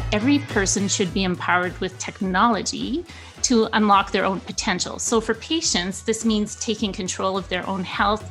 That 0.00 0.14
every 0.14 0.38
person 0.38 0.88
should 0.88 1.12
be 1.12 1.24
empowered 1.24 1.78
with 1.78 1.98
technology 1.98 3.04
to 3.42 3.68
unlock 3.74 4.12
their 4.12 4.24
own 4.24 4.40
potential. 4.40 4.98
So, 4.98 5.20
for 5.20 5.34
patients, 5.34 6.04
this 6.04 6.24
means 6.24 6.54
taking 6.54 6.90
control 6.90 7.36
of 7.36 7.46
their 7.50 7.68
own 7.68 7.84
health. 7.84 8.30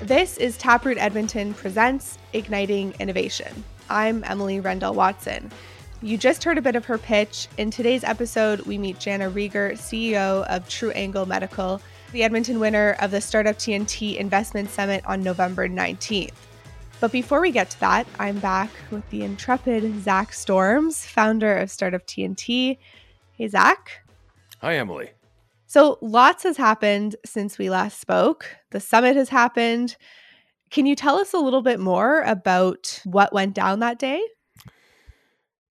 This 0.00 0.38
is 0.38 0.56
Taproot 0.56 0.96
Edmonton 0.96 1.52
Presents 1.52 2.16
Igniting 2.32 2.94
Innovation. 3.00 3.64
I'm 3.90 4.24
Emily 4.24 4.60
Rendell 4.60 4.94
Watson. 4.94 5.50
You 6.00 6.16
just 6.16 6.42
heard 6.42 6.56
a 6.56 6.62
bit 6.62 6.74
of 6.74 6.86
her 6.86 6.96
pitch. 6.96 7.48
In 7.58 7.70
today's 7.70 8.02
episode, 8.02 8.62
we 8.62 8.78
meet 8.78 8.98
Jana 8.98 9.30
Rieger, 9.30 9.72
CEO 9.72 10.46
of 10.46 10.66
True 10.70 10.90
Angle 10.92 11.26
Medical, 11.26 11.82
the 12.12 12.22
Edmonton 12.22 12.60
winner 12.60 12.96
of 12.98 13.10
the 13.10 13.20
Startup 13.20 13.56
TNT 13.56 14.16
Investment 14.16 14.70
Summit 14.70 15.04
on 15.04 15.22
November 15.22 15.68
19th. 15.68 16.32
But 16.98 17.12
before 17.12 17.42
we 17.42 17.50
get 17.50 17.68
to 17.70 17.80
that, 17.80 18.06
I'm 18.18 18.38
back 18.38 18.70
with 18.90 19.08
the 19.10 19.22
intrepid 19.22 20.02
Zach 20.02 20.32
Storms, 20.32 21.04
founder 21.04 21.58
of 21.58 21.70
Startup 21.70 22.04
TNT. 22.06 22.78
Hey, 23.32 23.48
Zach. 23.48 24.02
Hi, 24.62 24.76
Emily. 24.76 25.10
So, 25.66 25.98
lots 26.00 26.44
has 26.44 26.56
happened 26.56 27.16
since 27.24 27.58
we 27.58 27.68
last 27.68 28.00
spoke. 28.00 28.56
The 28.70 28.80
summit 28.80 29.14
has 29.16 29.28
happened. 29.28 29.96
Can 30.70 30.86
you 30.86 30.96
tell 30.96 31.18
us 31.18 31.34
a 31.34 31.38
little 31.38 31.60
bit 31.60 31.80
more 31.80 32.22
about 32.22 33.00
what 33.04 33.32
went 33.32 33.54
down 33.54 33.80
that 33.80 33.98
day? 33.98 34.22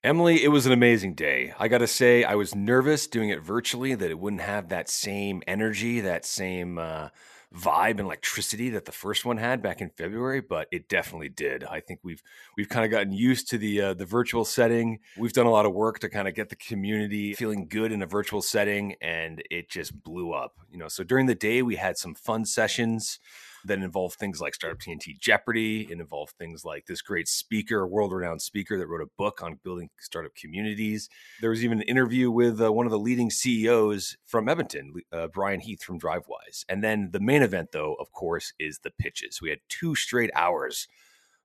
Emily, 0.04 0.44
it 0.44 0.50
was 0.50 0.68
an 0.68 0.72
amazing 0.72 1.16
day. 1.16 1.56
I 1.58 1.68
got 1.68 1.80
to 1.80 1.88
say, 1.88 2.24
I 2.24 2.36
was 2.36 2.54
nervous 2.54 3.08
doing 3.08 3.30
it 3.30 3.42
virtually 3.42 3.96
that 3.96 4.12
it 4.12 4.20
wouldn't 4.20 4.44
have 4.44 4.70
that 4.70 4.88
same 4.88 5.42
energy, 5.48 6.02
that 6.02 6.24
same 6.24 6.78
uh, 6.78 7.10
vibe 7.58 7.92
and 7.92 8.02
electricity 8.02 8.70
that 8.72 8.86
the 8.86 8.92
first 8.92 9.26
one 9.26 9.38
had 9.38 9.62
back 9.62 9.82
in 9.82 9.90
February, 9.90 10.42
but 10.42 10.68
it 10.72 10.90
definitely 10.90 11.30
did. 11.30 11.64
I 11.64 11.80
think 11.80 12.02
we've 12.04 12.22
we've 12.58 12.70
kind 12.70 12.86
of 12.86 12.92
gotten 12.92 13.14
used 13.14 13.50
to 13.50 13.58
the 13.58 13.82
uh, 13.82 13.94
the 13.94 14.06
virtual 14.06 14.46
setting. 14.46 15.00
We've 15.18 15.34
done 15.34 15.46
a 15.46 15.52
lot 15.52 15.66
of 15.66 15.74
work 15.74 16.00
to 16.00 16.10
kind 16.10 16.28
of 16.28 16.36
get 16.36 16.50
the 16.50 16.56
community 16.56 17.34
feeling 17.34 17.68
good 17.68 17.92
in 17.92 18.02
a 18.02 18.08
virtual 18.08 18.42
setting, 18.42 18.96
and 19.02 19.42
it 19.50 19.70
just 19.70 20.04
blew 20.04 20.34
up. 20.34 20.56
You 20.72 20.78
know, 20.78 20.88
so 20.88 21.04
during 21.04 21.26
the 21.26 21.36
day 21.36 21.62
we 21.62 21.76
had 21.76 21.98
some 21.98 22.16
fun 22.16 22.46
sessions 22.46 23.20
that 23.66 23.80
involved 23.80 24.16
things 24.16 24.40
like 24.40 24.56
Startup 24.56 24.80
TNT 24.80 25.20
Jeopardy. 25.20 25.88
It 25.90 26.00
involved 26.00 26.34
things 26.38 26.64
like 26.64 26.86
this 26.86 27.02
great 27.02 27.28
speaker, 27.28 27.88
world 27.88 28.14
renowned 28.14 28.42
speaker 28.42 28.78
that 28.78 28.88
wrote 28.88 29.02
a 29.02 29.12
book 29.18 29.42
on 29.42 29.60
building 29.64 29.90
startup 30.00 30.36
communities. 30.36 31.10
There 31.42 31.50
was 31.50 31.64
even 31.64 31.80
an 31.80 31.88
interview 31.88 32.32
with 32.32 32.62
uh, 32.62 32.72
one 32.72 32.86
of 32.86 32.92
the 32.92 33.00
leading 33.00 33.30
CEOs 33.30 34.18
from 34.26 34.48
Edmonton, 34.48 34.94
uh, 35.12 35.28
Brian 35.28 35.60
Heath 35.60 35.84
from 35.84 36.00
Drivewyze. 36.00 36.66
And 36.70 36.84
then 36.84 37.10
the 37.12 37.20
main 37.20 37.42
event, 37.42 37.70
though, 37.72 37.96
of 37.96 38.12
course, 38.12 38.54
is 38.60 38.80
the 38.80 38.92
pitches. 38.92 39.42
We 39.42 39.50
had 39.50 39.60
two 39.70 39.96
straight 39.96 40.32
hours 40.36 40.88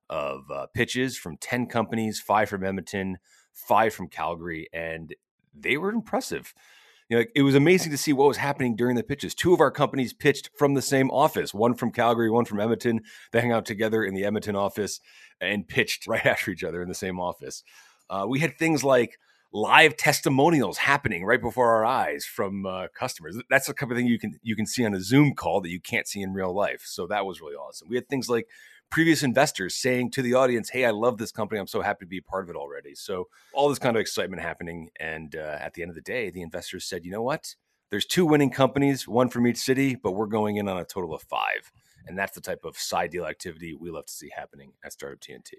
of 0.09 0.51
uh, 0.51 0.67
pitches 0.73 1.17
from 1.17 1.37
10 1.37 1.67
companies, 1.67 2.19
five 2.19 2.49
from 2.49 2.63
Edmonton, 2.63 3.17
five 3.53 3.93
from 3.93 4.07
Calgary, 4.07 4.67
and 4.73 5.15
they 5.53 5.77
were 5.77 5.89
impressive 5.89 6.53
you 7.11 7.17
know, 7.17 7.25
it 7.35 7.41
was 7.41 7.55
amazing 7.55 7.91
to 7.91 7.97
see 7.97 8.13
what 8.13 8.29
was 8.29 8.37
happening 8.37 8.73
during 8.73 8.95
the 8.95 9.03
pitches. 9.03 9.35
Two 9.35 9.53
of 9.53 9.59
our 9.59 9.69
companies 9.69 10.13
pitched 10.13 10.49
from 10.55 10.75
the 10.75 10.81
same 10.81 11.11
office, 11.11 11.53
one 11.53 11.73
from 11.73 11.91
Calgary, 11.91 12.29
one 12.29 12.45
from 12.45 12.61
Edmonton. 12.61 13.01
They 13.33 13.41
hang 13.41 13.51
out 13.51 13.65
together 13.65 14.05
in 14.05 14.13
the 14.13 14.23
Edmonton 14.23 14.55
office 14.55 15.01
and 15.41 15.67
pitched 15.67 16.07
right 16.07 16.25
after 16.25 16.51
each 16.51 16.63
other 16.63 16.81
in 16.81 16.87
the 16.87 16.95
same 16.95 17.19
office. 17.19 17.65
Uh, 18.09 18.25
we 18.29 18.39
had 18.39 18.57
things 18.57 18.85
like 18.85 19.19
live 19.51 19.97
testimonials 19.97 20.77
happening 20.77 21.25
right 21.25 21.41
before 21.41 21.71
our 21.71 21.83
eyes 21.83 22.23
from 22.23 22.65
uh, 22.65 22.87
customers. 22.97 23.37
That's 23.49 23.67
the 23.67 23.73
kind 23.73 23.91
of 23.91 23.97
thing 23.97 24.07
you 24.07 24.17
can 24.17 24.39
you 24.41 24.55
can 24.55 24.65
see 24.65 24.85
on 24.85 24.93
a 24.93 25.01
Zoom 25.01 25.33
call 25.35 25.59
that 25.59 25.69
you 25.69 25.81
can't 25.81 26.07
see 26.07 26.21
in 26.21 26.31
real 26.31 26.55
life. 26.55 26.83
So 26.85 27.07
that 27.07 27.25
was 27.25 27.41
really 27.41 27.55
awesome. 27.55 27.89
We 27.89 27.97
had 27.97 28.07
things 28.07 28.29
like 28.29 28.47
previous 28.91 29.23
investors 29.23 29.75
saying 29.75 30.11
to 30.11 30.21
the 30.21 30.35
audience, 30.35 30.69
"Hey, 30.69 30.85
I 30.85 30.91
love 30.91 31.17
this 31.17 31.31
company. 31.31 31.59
I'm 31.59 31.67
so 31.67 31.81
happy 31.81 32.05
to 32.05 32.09
be 32.09 32.19
a 32.19 32.21
part 32.21 32.43
of 32.43 32.49
it 32.49 32.55
already." 32.55 32.93
So 32.93 33.27
all 33.53 33.69
this 33.69 33.79
kind 33.79 33.95
of 33.95 34.01
excitement 34.01 34.41
happening, 34.41 34.91
and 34.99 35.35
uh, 35.35 35.57
at 35.59 35.73
the 35.73 35.81
end 35.81 35.89
of 35.89 35.95
the 35.95 36.01
day, 36.01 36.29
the 36.29 36.41
investors 36.41 36.85
said, 36.85 37.05
"You 37.05 37.11
know 37.11 37.23
what? 37.23 37.55
There's 37.91 38.05
two 38.05 38.25
winning 38.25 38.51
companies, 38.51 39.05
one 39.05 39.27
from 39.29 39.45
each 39.45 39.57
city, 39.57 39.95
but 39.95 40.13
we're 40.13 40.27
going 40.27 40.55
in 40.55 40.69
on 40.69 40.77
a 40.77 40.85
total 40.85 41.13
of 41.13 41.23
five. 41.23 41.71
And 42.07 42.17
that's 42.17 42.33
the 42.33 42.41
type 42.41 42.61
of 42.63 42.77
side 42.77 43.11
deal 43.11 43.25
activity 43.25 43.73
we 43.73 43.91
love 43.91 44.05
to 44.05 44.13
see 44.13 44.31
happening 44.33 44.71
at 44.83 44.93
Startup 44.93 45.19
TNT. 45.19 45.55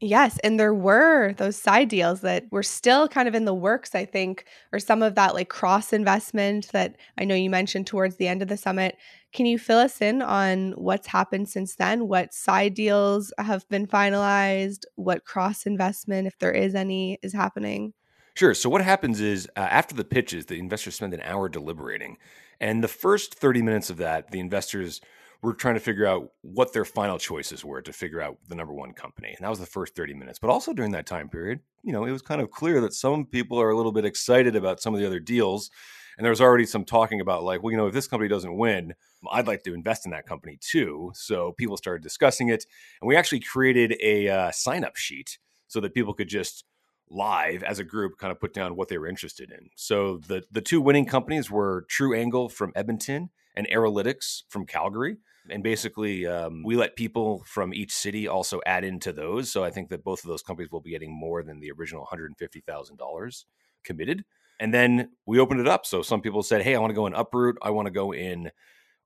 Yes, 0.00 0.38
and 0.44 0.60
there 0.60 0.74
were 0.74 1.32
those 1.32 1.56
side 1.56 1.88
deals 1.88 2.20
that 2.20 2.44
were 2.52 2.62
still 2.62 3.08
kind 3.08 3.26
of 3.26 3.34
in 3.34 3.46
the 3.46 3.54
works, 3.54 3.96
I 3.96 4.04
think, 4.04 4.44
or 4.72 4.78
some 4.78 5.02
of 5.02 5.16
that 5.16 5.34
like 5.34 5.48
cross 5.48 5.92
investment 5.92 6.68
that 6.68 6.96
I 7.18 7.24
know 7.24 7.34
you 7.34 7.50
mentioned 7.50 7.88
towards 7.88 8.16
the 8.16 8.28
end 8.28 8.40
of 8.40 8.46
the 8.46 8.56
summit. 8.56 8.96
Can 9.32 9.46
you 9.46 9.58
fill 9.58 9.78
us 9.78 10.00
in 10.00 10.22
on 10.22 10.72
what's 10.72 11.08
happened 11.08 11.48
since 11.48 11.74
then? 11.74 12.06
What 12.06 12.32
side 12.32 12.74
deals 12.74 13.32
have 13.38 13.68
been 13.70 13.88
finalized? 13.88 14.84
What 14.94 15.24
cross 15.24 15.66
investment, 15.66 16.28
if 16.28 16.38
there 16.38 16.52
is 16.52 16.76
any, 16.76 17.18
is 17.22 17.32
happening? 17.32 17.92
Sure. 18.34 18.54
So, 18.54 18.70
what 18.70 18.82
happens 18.82 19.20
is 19.20 19.48
uh, 19.56 19.60
after 19.60 19.96
the 19.96 20.04
pitches, 20.04 20.46
the 20.46 20.60
investors 20.60 20.94
spend 20.94 21.12
an 21.12 21.22
hour 21.22 21.48
deliberating. 21.48 22.18
And 22.60 22.84
the 22.84 22.88
first 22.88 23.34
30 23.34 23.62
minutes 23.62 23.90
of 23.90 23.96
that, 23.96 24.30
the 24.30 24.38
investors 24.38 25.00
were 25.42 25.54
trying 25.54 25.74
to 25.74 25.80
figure 25.80 26.06
out 26.06 26.32
what 26.42 26.72
their 26.72 26.84
final 26.84 27.18
choices 27.18 27.64
were 27.64 27.80
to 27.80 27.92
figure 27.92 28.20
out 28.20 28.38
the 28.48 28.54
number 28.54 28.72
one 28.72 28.92
company. 28.92 29.28
And 29.28 29.44
that 29.44 29.50
was 29.50 29.60
the 29.60 29.66
first 29.66 29.94
30 29.94 30.14
minutes. 30.14 30.38
But 30.38 30.50
also 30.50 30.72
during 30.72 30.92
that 30.92 31.06
time 31.06 31.28
period, 31.28 31.60
you 31.84 31.92
know, 31.92 32.04
it 32.04 32.10
was 32.10 32.22
kind 32.22 32.40
of 32.40 32.50
clear 32.50 32.80
that 32.80 32.92
some 32.92 33.24
people 33.24 33.60
are 33.60 33.70
a 33.70 33.76
little 33.76 33.92
bit 33.92 34.04
excited 34.04 34.56
about 34.56 34.80
some 34.80 34.94
of 34.94 35.00
the 35.00 35.06
other 35.06 35.20
deals. 35.20 35.70
And 36.16 36.24
there 36.24 36.32
was 36.32 36.40
already 36.40 36.66
some 36.66 36.84
talking 36.84 37.20
about, 37.20 37.44
like, 37.44 37.62
well, 37.62 37.70
you 37.70 37.76
know, 37.76 37.86
if 37.86 37.94
this 37.94 38.08
company 38.08 38.28
doesn't 38.28 38.56
win, 38.56 38.94
I'd 39.30 39.46
like 39.46 39.62
to 39.62 39.74
invest 39.74 40.04
in 40.04 40.10
that 40.10 40.26
company 40.26 40.58
too. 40.60 41.12
So 41.14 41.52
people 41.52 41.76
started 41.76 42.02
discussing 42.02 42.48
it. 42.48 42.66
And 43.00 43.06
we 43.06 43.14
actually 43.14 43.40
created 43.40 43.96
a 44.02 44.28
uh, 44.28 44.50
sign 44.50 44.82
up 44.82 44.96
sheet 44.96 45.38
so 45.68 45.78
that 45.80 45.94
people 45.94 46.14
could 46.14 46.28
just 46.28 46.64
live 47.10 47.62
as 47.62 47.78
a 47.78 47.84
group 47.84 48.18
kind 48.18 48.32
of 48.32 48.40
put 48.40 48.52
down 48.52 48.74
what 48.74 48.88
they 48.88 48.98
were 48.98 49.06
interested 49.06 49.50
in. 49.50 49.70
So 49.76 50.18
the 50.18 50.42
the 50.50 50.60
two 50.60 50.80
winning 50.80 51.06
companies 51.06 51.50
were 51.50 51.86
True 51.88 52.14
Angle 52.14 52.48
from 52.48 52.72
Edmonton 52.74 53.30
and 53.58 53.68
Arolytics 53.68 54.44
from 54.48 54.64
Calgary. 54.64 55.16
And 55.50 55.62
basically, 55.62 56.26
um, 56.26 56.62
we 56.64 56.76
let 56.76 56.94
people 56.94 57.42
from 57.44 57.74
each 57.74 57.92
city 57.92 58.28
also 58.28 58.60
add 58.64 58.84
into 58.84 59.12
those. 59.12 59.50
So 59.50 59.64
I 59.64 59.70
think 59.70 59.88
that 59.88 60.04
both 60.04 60.22
of 60.22 60.28
those 60.28 60.42
companies 60.42 60.70
will 60.70 60.80
be 60.80 60.90
getting 60.90 61.12
more 61.12 61.42
than 61.42 61.58
the 61.58 61.72
original 61.72 62.06
$150,000 62.10 63.44
committed. 63.82 64.24
And 64.60 64.72
then 64.72 65.10
we 65.26 65.40
opened 65.40 65.60
it 65.60 65.68
up. 65.68 65.86
So 65.86 66.02
some 66.02 66.20
people 66.20 66.42
said, 66.42 66.62
hey, 66.62 66.76
I 66.76 66.78
want 66.78 66.90
to 66.90 66.94
go 66.94 67.06
in 67.06 67.14
Uproot. 67.14 67.58
I 67.60 67.70
want 67.70 67.86
to 67.86 67.92
go 67.92 68.12
in 68.12 68.50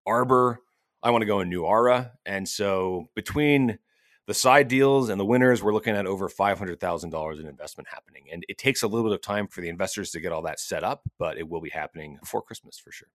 Arbor. 0.07 0.59
I 1.03 1.11
want 1.11 1.23
to 1.23 1.27
go 1.27 1.41
in 1.41 1.51
Nuara. 1.51 2.11
And 2.27 2.47
so 2.47 3.09
between 3.15 3.79
the 4.27 4.35
side 4.35 4.69
deals 4.69 5.09
and 5.09 5.19
the 5.19 5.25
winners, 5.25 5.63
we're 5.63 5.73
looking 5.73 5.97
at 5.97 6.07
over 6.07 6.29
$500,000 6.29 7.41
in 7.41 7.47
investment 7.47 7.89
happening. 7.89 8.25
And 8.31 8.45
it 8.49 8.59
takes 8.59 8.83
a 8.83 8.87
little 8.87 9.09
bit 9.09 9.15
of 9.15 9.23
time 9.23 9.49
for 9.49 9.63
the 9.63 9.69
investors 9.69 10.11
to 10.11 10.21
get 10.21 10.33
all 10.33 10.43
that 10.43 10.61
set 10.61 10.85
up, 10.85 11.03
but 11.19 11.39
it 11.39 11.49
will 11.49 11.61
be 11.61 11.71
happening 11.71 12.19
before 12.21 12.43
Christmas 12.43 12.79
for 12.79 12.93
sure. 12.93 13.09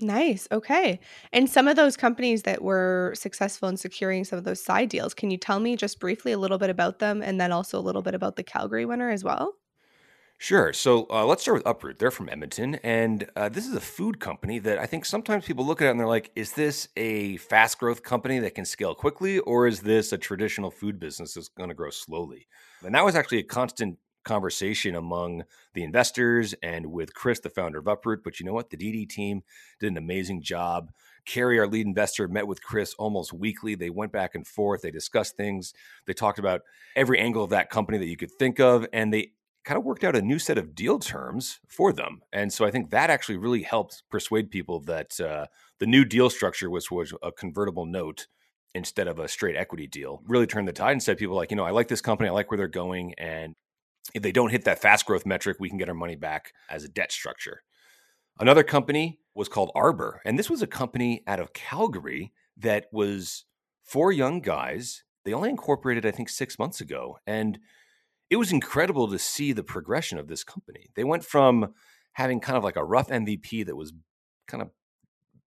Nice. 0.00 0.46
Okay. 0.52 1.00
And 1.32 1.50
some 1.50 1.66
of 1.66 1.74
those 1.74 1.96
companies 1.96 2.42
that 2.44 2.62
were 2.62 3.12
successful 3.16 3.68
in 3.68 3.76
securing 3.76 4.24
some 4.24 4.38
of 4.38 4.44
those 4.44 4.62
side 4.62 4.88
deals, 4.90 5.12
can 5.12 5.30
you 5.30 5.38
tell 5.38 5.58
me 5.58 5.74
just 5.76 5.98
briefly 5.98 6.30
a 6.32 6.38
little 6.38 6.58
bit 6.58 6.70
about 6.70 7.00
them 7.00 7.20
and 7.20 7.40
then 7.40 7.50
also 7.50 7.78
a 7.78 7.82
little 7.82 8.02
bit 8.02 8.14
about 8.14 8.36
the 8.36 8.44
Calgary 8.44 8.84
winner 8.84 9.10
as 9.10 9.24
well? 9.24 9.54
Sure. 10.40 10.72
So 10.72 11.06
uh, 11.10 11.26
let's 11.26 11.42
start 11.42 11.58
with 11.58 11.66
Uproot. 11.66 11.98
They're 11.98 12.12
from 12.12 12.28
Edmonton, 12.28 12.76
and 12.76 13.28
uh, 13.34 13.48
this 13.48 13.66
is 13.66 13.74
a 13.74 13.80
food 13.80 14.20
company 14.20 14.60
that 14.60 14.78
I 14.78 14.86
think 14.86 15.04
sometimes 15.04 15.44
people 15.44 15.66
look 15.66 15.82
at 15.82 15.88
it 15.88 15.90
and 15.90 15.98
they're 15.98 16.06
like, 16.06 16.30
is 16.36 16.52
this 16.52 16.88
a 16.96 17.38
fast 17.38 17.80
growth 17.80 18.04
company 18.04 18.38
that 18.38 18.54
can 18.54 18.64
scale 18.64 18.94
quickly, 18.94 19.40
or 19.40 19.66
is 19.66 19.80
this 19.80 20.12
a 20.12 20.18
traditional 20.18 20.70
food 20.70 21.00
business 21.00 21.34
that's 21.34 21.48
going 21.48 21.70
to 21.70 21.74
grow 21.74 21.90
slowly? 21.90 22.46
And 22.84 22.94
that 22.94 23.04
was 23.04 23.16
actually 23.16 23.38
a 23.38 23.42
constant 23.42 23.98
conversation 24.28 24.94
among 24.94 25.44
the 25.74 25.82
investors 25.82 26.54
and 26.62 26.86
with 26.92 27.14
Chris, 27.14 27.40
the 27.40 27.50
founder 27.50 27.78
of 27.78 27.88
Uproot. 27.88 28.22
But 28.22 28.38
you 28.38 28.46
know 28.46 28.52
what? 28.52 28.70
The 28.70 28.76
DD 28.76 29.08
team 29.08 29.42
did 29.80 29.90
an 29.90 29.96
amazing 29.96 30.42
job. 30.42 30.92
Carrie, 31.24 31.58
our 31.58 31.66
lead 31.66 31.86
investor, 31.86 32.28
met 32.28 32.46
with 32.46 32.62
Chris 32.62 32.94
almost 32.94 33.32
weekly. 33.32 33.74
They 33.74 33.90
went 33.90 34.12
back 34.12 34.34
and 34.34 34.46
forth. 34.46 34.82
They 34.82 34.90
discussed 34.90 35.36
things. 35.36 35.74
They 36.06 36.12
talked 36.12 36.38
about 36.38 36.62
every 36.94 37.18
angle 37.18 37.44
of 37.44 37.50
that 37.50 37.70
company 37.70 37.98
that 37.98 38.06
you 38.06 38.16
could 38.16 38.32
think 38.32 38.60
of. 38.60 38.86
And 38.92 39.12
they 39.12 39.32
kind 39.64 39.76
of 39.76 39.84
worked 39.84 40.04
out 40.04 40.16
a 40.16 40.22
new 40.22 40.38
set 40.38 40.56
of 40.56 40.74
deal 40.74 40.98
terms 40.98 41.60
for 41.66 41.92
them. 41.92 42.22
And 42.32 42.52
so 42.52 42.64
I 42.64 42.70
think 42.70 42.90
that 42.90 43.10
actually 43.10 43.36
really 43.36 43.62
helped 43.62 44.02
persuade 44.10 44.50
people 44.50 44.80
that 44.80 45.20
uh, 45.20 45.46
the 45.78 45.86
new 45.86 46.04
deal 46.04 46.30
structure, 46.30 46.70
which 46.70 46.90
was 46.90 47.12
a 47.22 47.30
convertible 47.32 47.84
note 47.84 48.28
instead 48.74 49.08
of 49.08 49.18
a 49.18 49.28
straight 49.28 49.56
equity 49.56 49.86
deal, 49.86 50.22
really 50.26 50.46
turned 50.46 50.68
the 50.68 50.72
tide 50.72 50.92
and 50.92 51.02
said 51.02 51.18
people 51.18 51.36
like, 51.36 51.50
you 51.50 51.56
know, 51.56 51.64
I 51.64 51.70
like 51.70 51.88
this 51.88 52.00
company, 52.00 52.28
I 52.28 52.32
like 52.32 52.50
where 52.50 52.58
they're 52.58 52.68
going, 52.68 53.14
and 53.18 53.54
if 54.14 54.22
they 54.22 54.32
don't 54.32 54.50
hit 54.50 54.64
that 54.64 54.80
fast 54.80 55.06
growth 55.06 55.26
metric, 55.26 55.58
we 55.60 55.68
can 55.68 55.78
get 55.78 55.88
our 55.88 55.94
money 55.94 56.16
back 56.16 56.52
as 56.68 56.84
a 56.84 56.88
debt 56.88 57.12
structure. 57.12 57.62
Another 58.40 58.62
company 58.62 59.18
was 59.34 59.48
called 59.48 59.70
Arbor. 59.74 60.20
And 60.24 60.38
this 60.38 60.50
was 60.50 60.62
a 60.62 60.66
company 60.66 61.22
out 61.26 61.40
of 61.40 61.52
Calgary 61.52 62.32
that 62.56 62.86
was 62.92 63.44
four 63.84 64.12
young 64.12 64.40
guys. 64.40 65.04
They 65.24 65.32
only 65.32 65.50
incorporated, 65.50 66.06
I 66.06 66.10
think, 66.10 66.28
six 66.28 66.58
months 66.58 66.80
ago. 66.80 67.18
And 67.26 67.58
it 68.30 68.36
was 68.36 68.52
incredible 68.52 69.08
to 69.08 69.18
see 69.18 69.52
the 69.52 69.62
progression 69.62 70.18
of 70.18 70.28
this 70.28 70.44
company. 70.44 70.90
They 70.94 71.04
went 71.04 71.24
from 71.24 71.74
having 72.12 72.40
kind 72.40 72.56
of 72.56 72.64
like 72.64 72.76
a 72.76 72.84
rough 72.84 73.08
MVP 73.08 73.66
that 73.66 73.76
was 73.76 73.92
kind 74.46 74.62
of 74.62 74.70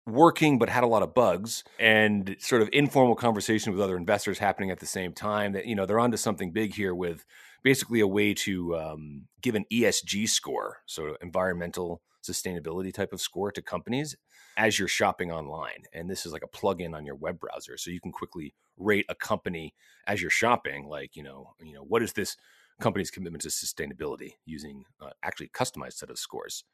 working 0.06 0.58
but 0.58 0.69
had 0.69 0.84
a 0.84 0.87
lot 0.87 1.02
of 1.02 1.14
bugs 1.14 1.64
and 1.78 2.37
sort 2.38 2.62
of 2.62 2.69
informal 2.72 3.14
conversation 3.14 3.72
with 3.72 3.81
other 3.81 3.96
investors 3.96 4.38
happening 4.38 4.70
at 4.70 4.81
the 4.81 4.87
same 4.87 5.12
time 5.12 5.52
that 5.52 5.66
you 5.66 5.75
know 5.75 5.84
they're 5.84 6.00
onto 6.00 6.16
something 6.16 6.50
big 6.50 6.75
here 6.75 6.94
with 6.94 7.26
basically 7.62 8.00
a 8.00 8.06
way 8.06 8.34
to 8.34 8.76
um, 8.76 9.26
give 9.40 9.55
an 9.55 9.64
esg 9.72 10.28
score 10.28 10.78
so 10.87 11.16
environmental 11.20 12.00
sustainability 12.22 12.93
type 12.93 13.12
of 13.12 13.20
score 13.20 13.50
to 13.50 13.62
companies 13.62 14.16
as 14.56 14.78
you're 14.78 14.88
shopping 14.88 15.31
online 15.31 15.84
and 15.93 16.10
this 16.10 16.26
is 16.26 16.32
like 16.32 16.43
a 16.43 16.49
plug-in 16.49 16.94
on 16.94 17.06
your 17.06 17.14
web 17.14 17.38
browser 17.38 17.76
so 17.76 17.90
you 17.90 18.00
can 18.00 18.12
quickly 18.12 18.55
rate 18.76 19.06
a 19.08 19.14
company 19.14 19.75
as 20.06 20.20
you're 20.20 20.31
shopping 20.31 20.88
like 20.88 21.16
you 21.16 21.22
know 21.22 21.55
you 21.60 21.72
know 21.72 21.82
what 21.82 22.02
is 22.02 22.12
this 22.12 22.37
company's 22.81 23.10
commitment 23.10 23.43
to 23.43 23.49
sustainability 23.49 24.34
using 24.46 24.84
uh, 25.00 25.11
actually 25.22 25.46
a 25.46 25.58
customized 25.58 25.94
set 25.94 26.11
of 26.11 26.19
scores. 26.19 26.64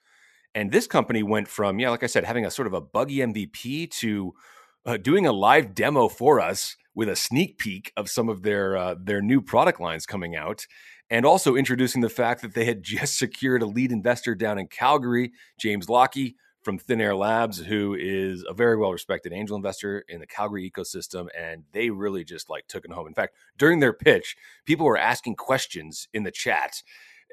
And 0.55 0.71
this 0.71 0.87
company 0.87 1.23
went 1.23 1.49
from, 1.49 1.81
yeah, 1.81 1.91
like 1.91 2.03
I 2.03 2.07
said, 2.07 2.25
having 2.25 2.47
a 2.47 2.51
sort 2.51 2.67
of 2.67 2.75
a 2.75 2.81
buggy 2.81 3.17
MVP 3.17 3.91
to 3.91 4.35
uh, 4.87 4.97
doing 4.99 5.27
a 5.27 5.33
live 5.33 5.75
demo 5.75 6.09
for 6.09 6.41
us 6.41 6.77
with 6.95 7.09
a 7.09 7.17
sneak 7.17 7.59
peek 7.59 7.93
of 7.97 8.09
some 8.09 8.29
of 8.29 8.43
their 8.43 8.77
uh, 8.77 8.95
their 8.99 9.21
new 9.21 9.41
product 9.41 9.81
lines 9.81 10.07
coming 10.07 10.37
out, 10.37 10.67
and 11.11 11.27
also 11.27 11.57
introducing 11.57 12.01
the 12.01 12.09
fact 12.09 12.43
that 12.43 12.55
they 12.55 12.65
had 12.65 12.83
just 12.83 13.19
secured 13.19 13.63
a 13.63 13.67
lead 13.67 13.93
investor 13.93 14.35
down 14.35 14.59
in 14.59 14.67
Calgary, 14.67 15.33
James 15.59 15.89
Lockie 15.89 16.37
from 16.63 16.79
Thin 16.79 17.01
Air 17.01 17.15
Labs, 17.15 17.59
who 17.59 17.95
is 17.95 18.43
a 18.49 18.55
very 18.55 18.77
well 18.77 18.93
respected 18.93 19.33
angel 19.33 19.57
investor 19.57 20.05
in 20.09 20.21
the 20.21 20.27
Calgary 20.27 20.71
ecosystem, 20.71 21.29
and 21.39 21.65
they 21.73 21.91
really 21.91 22.25
just 22.25 22.49
like 22.49 22.67
took 22.67 22.85
it 22.85 22.93
home. 22.93 23.07
In 23.07 23.15
fact, 23.15 23.35
during 23.59 23.81
their 23.81 23.93
pitch, 23.93 24.37
people 24.65 24.87
were 24.87 24.99
asking 24.99 25.37
questions 25.37 26.09
in 26.13 26.23
the 26.23 26.31
chat 26.31 26.83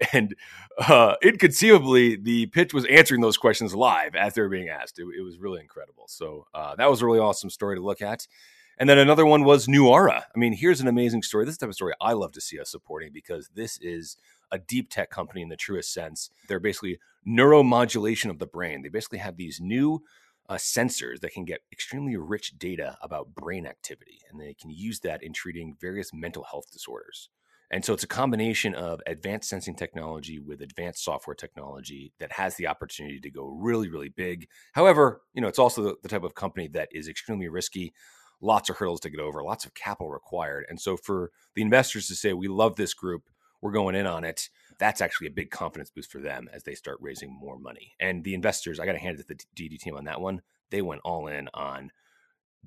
and 0.13 0.35
uh, 0.77 1.15
inconceivably, 1.23 2.15
the 2.15 2.47
pitch 2.47 2.73
was 2.73 2.85
answering 2.85 3.21
those 3.21 3.37
questions 3.37 3.75
live 3.75 4.15
as 4.15 4.33
they 4.33 4.41
were 4.41 4.49
being 4.49 4.69
asked. 4.69 4.99
It, 4.99 5.05
it 5.17 5.21
was 5.21 5.39
really 5.39 5.61
incredible. 5.61 6.05
So 6.07 6.47
uh, 6.53 6.75
that 6.75 6.89
was 6.89 7.01
a 7.01 7.05
really 7.05 7.19
awesome 7.19 7.49
story 7.49 7.75
to 7.75 7.81
look 7.81 8.01
at. 8.01 8.27
And 8.77 8.89
then 8.89 8.97
another 8.97 9.25
one 9.25 9.43
was 9.43 9.67
Neura. 9.67 10.23
I 10.35 10.39
mean, 10.39 10.53
here's 10.53 10.81
an 10.81 10.87
amazing 10.87 11.23
story. 11.23 11.45
This 11.45 11.57
type 11.57 11.69
of 11.69 11.75
story 11.75 11.93
I 12.01 12.13
love 12.13 12.31
to 12.33 12.41
see 12.41 12.59
us 12.59 12.71
supporting 12.71 13.11
because 13.13 13.49
this 13.53 13.77
is 13.79 14.17
a 14.51 14.57
deep 14.57 14.89
tech 14.89 15.09
company 15.09 15.41
in 15.41 15.49
the 15.49 15.55
truest 15.55 15.93
sense. 15.93 16.29
They're 16.47 16.59
basically 16.59 16.99
neuromodulation 17.27 18.29
of 18.29 18.39
the 18.39 18.47
brain. 18.47 18.81
They 18.81 18.89
basically 18.89 19.19
have 19.19 19.37
these 19.37 19.59
new 19.61 20.03
uh, 20.49 20.55
sensors 20.55 21.21
that 21.21 21.31
can 21.31 21.45
get 21.45 21.61
extremely 21.71 22.17
rich 22.17 22.57
data 22.57 22.97
about 23.01 23.33
brain 23.35 23.65
activity, 23.65 24.19
and 24.29 24.41
they 24.41 24.53
can 24.53 24.69
use 24.69 24.99
that 25.01 25.23
in 25.23 25.31
treating 25.31 25.77
various 25.79 26.11
mental 26.13 26.43
health 26.43 26.71
disorders. 26.71 27.29
And 27.71 27.85
so 27.85 27.93
it's 27.93 28.03
a 28.03 28.07
combination 28.07 28.75
of 28.75 28.99
advanced 29.07 29.47
sensing 29.47 29.75
technology 29.75 30.39
with 30.39 30.61
advanced 30.61 31.05
software 31.05 31.35
technology 31.35 32.11
that 32.19 32.33
has 32.33 32.55
the 32.55 32.67
opportunity 32.67 33.21
to 33.21 33.31
go 33.31 33.45
really, 33.45 33.89
really 33.89 34.09
big. 34.09 34.49
However, 34.73 35.21
you 35.33 35.41
know, 35.41 35.47
it's 35.47 35.59
also 35.59 35.81
the, 35.81 35.95
the 36.03 36.09
type 36.09 36.23
of 36.23 36.35
company 36.35 36.67
that 36.69 36.89
is 36.91 37.07
extremely 37.07 37.47
risky, 37.47 37.93
lots 38.41 38.69
of 38.69 38.77
hurdles 38.77 38.99
to 39.01 39.09
get 39.09 39.19
over, 39.19 39.43
lots 39.43 39.65
of 39.65 39.73
capital 39.73 40.09
required. 40.09 40.65
And 40.69 40.79
so 40.79 40.97
for 40.97 41.31
the 41.55 41.61
investors 41.61 42.07
to 42.07 42.15
say, 42.15 42.33
we 42.33 42.47
love 42.47 42.75
this 42.75 42.93
group, 42.93 43.23
we're 43.61 43.71
going 43.71 43.95
in 43.95 44.07
on 44.07 44.23
it, 44.23 44.49
that's 44.79 45.01
actually 45.01 45.27
a 45.27 45.31
big 45.31 45.51
confidence 45.51 45.91
boost 45.91 46.11
for 46.11 46.19
them 46.19 46.49
as 46.51 46.63
they 46.63 46.73
start 46.73 46.97
raising 46.99 47.31
more 47.31 47.59
money. 47.59 47.93
And 47.99 48.23
the 48.23 48.33
investors, 48.33 48.79
I 48.79 48.85
got 48.85 48.93
to 48.93 48.97
hand 48.97 49.19
it 49.19 49.27
to 49.27 49.35
the 49.35 49.39
DD 49.55 49.77
team 49.79 49.95
on 49.95 50.05
that 50.05 50.21
one. 50.21 50.41
They 50.71 50.81
went 50.81 51.01
all 51.05 51.27
in 51.27 51.49
on 51.53 51.91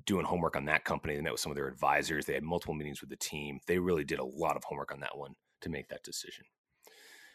doing 0.05 0.25
homework 0.25 0.55
on 0.55 0.65
that 0.65 0.85
company. 0.85 1.15
They 1.15 1.21
met 1.21 1.33
with 1.33 1.41
some 1.41 1.51
of 1.51 1.55
their 1.55 1.67
advisors. 1.67 2.25
They 2.25 2.33
had 2.33 2.43
multiple 2.43 2.73
meetings 2.73 3.01
with 3.01 3.09
the 3.09 3.17
team. 3.17 3.59
They 3.67 3.79
really 3.79 4.03
did 4.03 4.19
a 4.19 4.25
lot 4.25 4.55
of 4.55 4.63
homework 4.63 4.91
on 4.93 5.01
that 5.01 5.17
one 5.17 5.35
to 5.61 5.69
make 5.69 5.89
that 5.89 6.03
decision. 6.03 6.45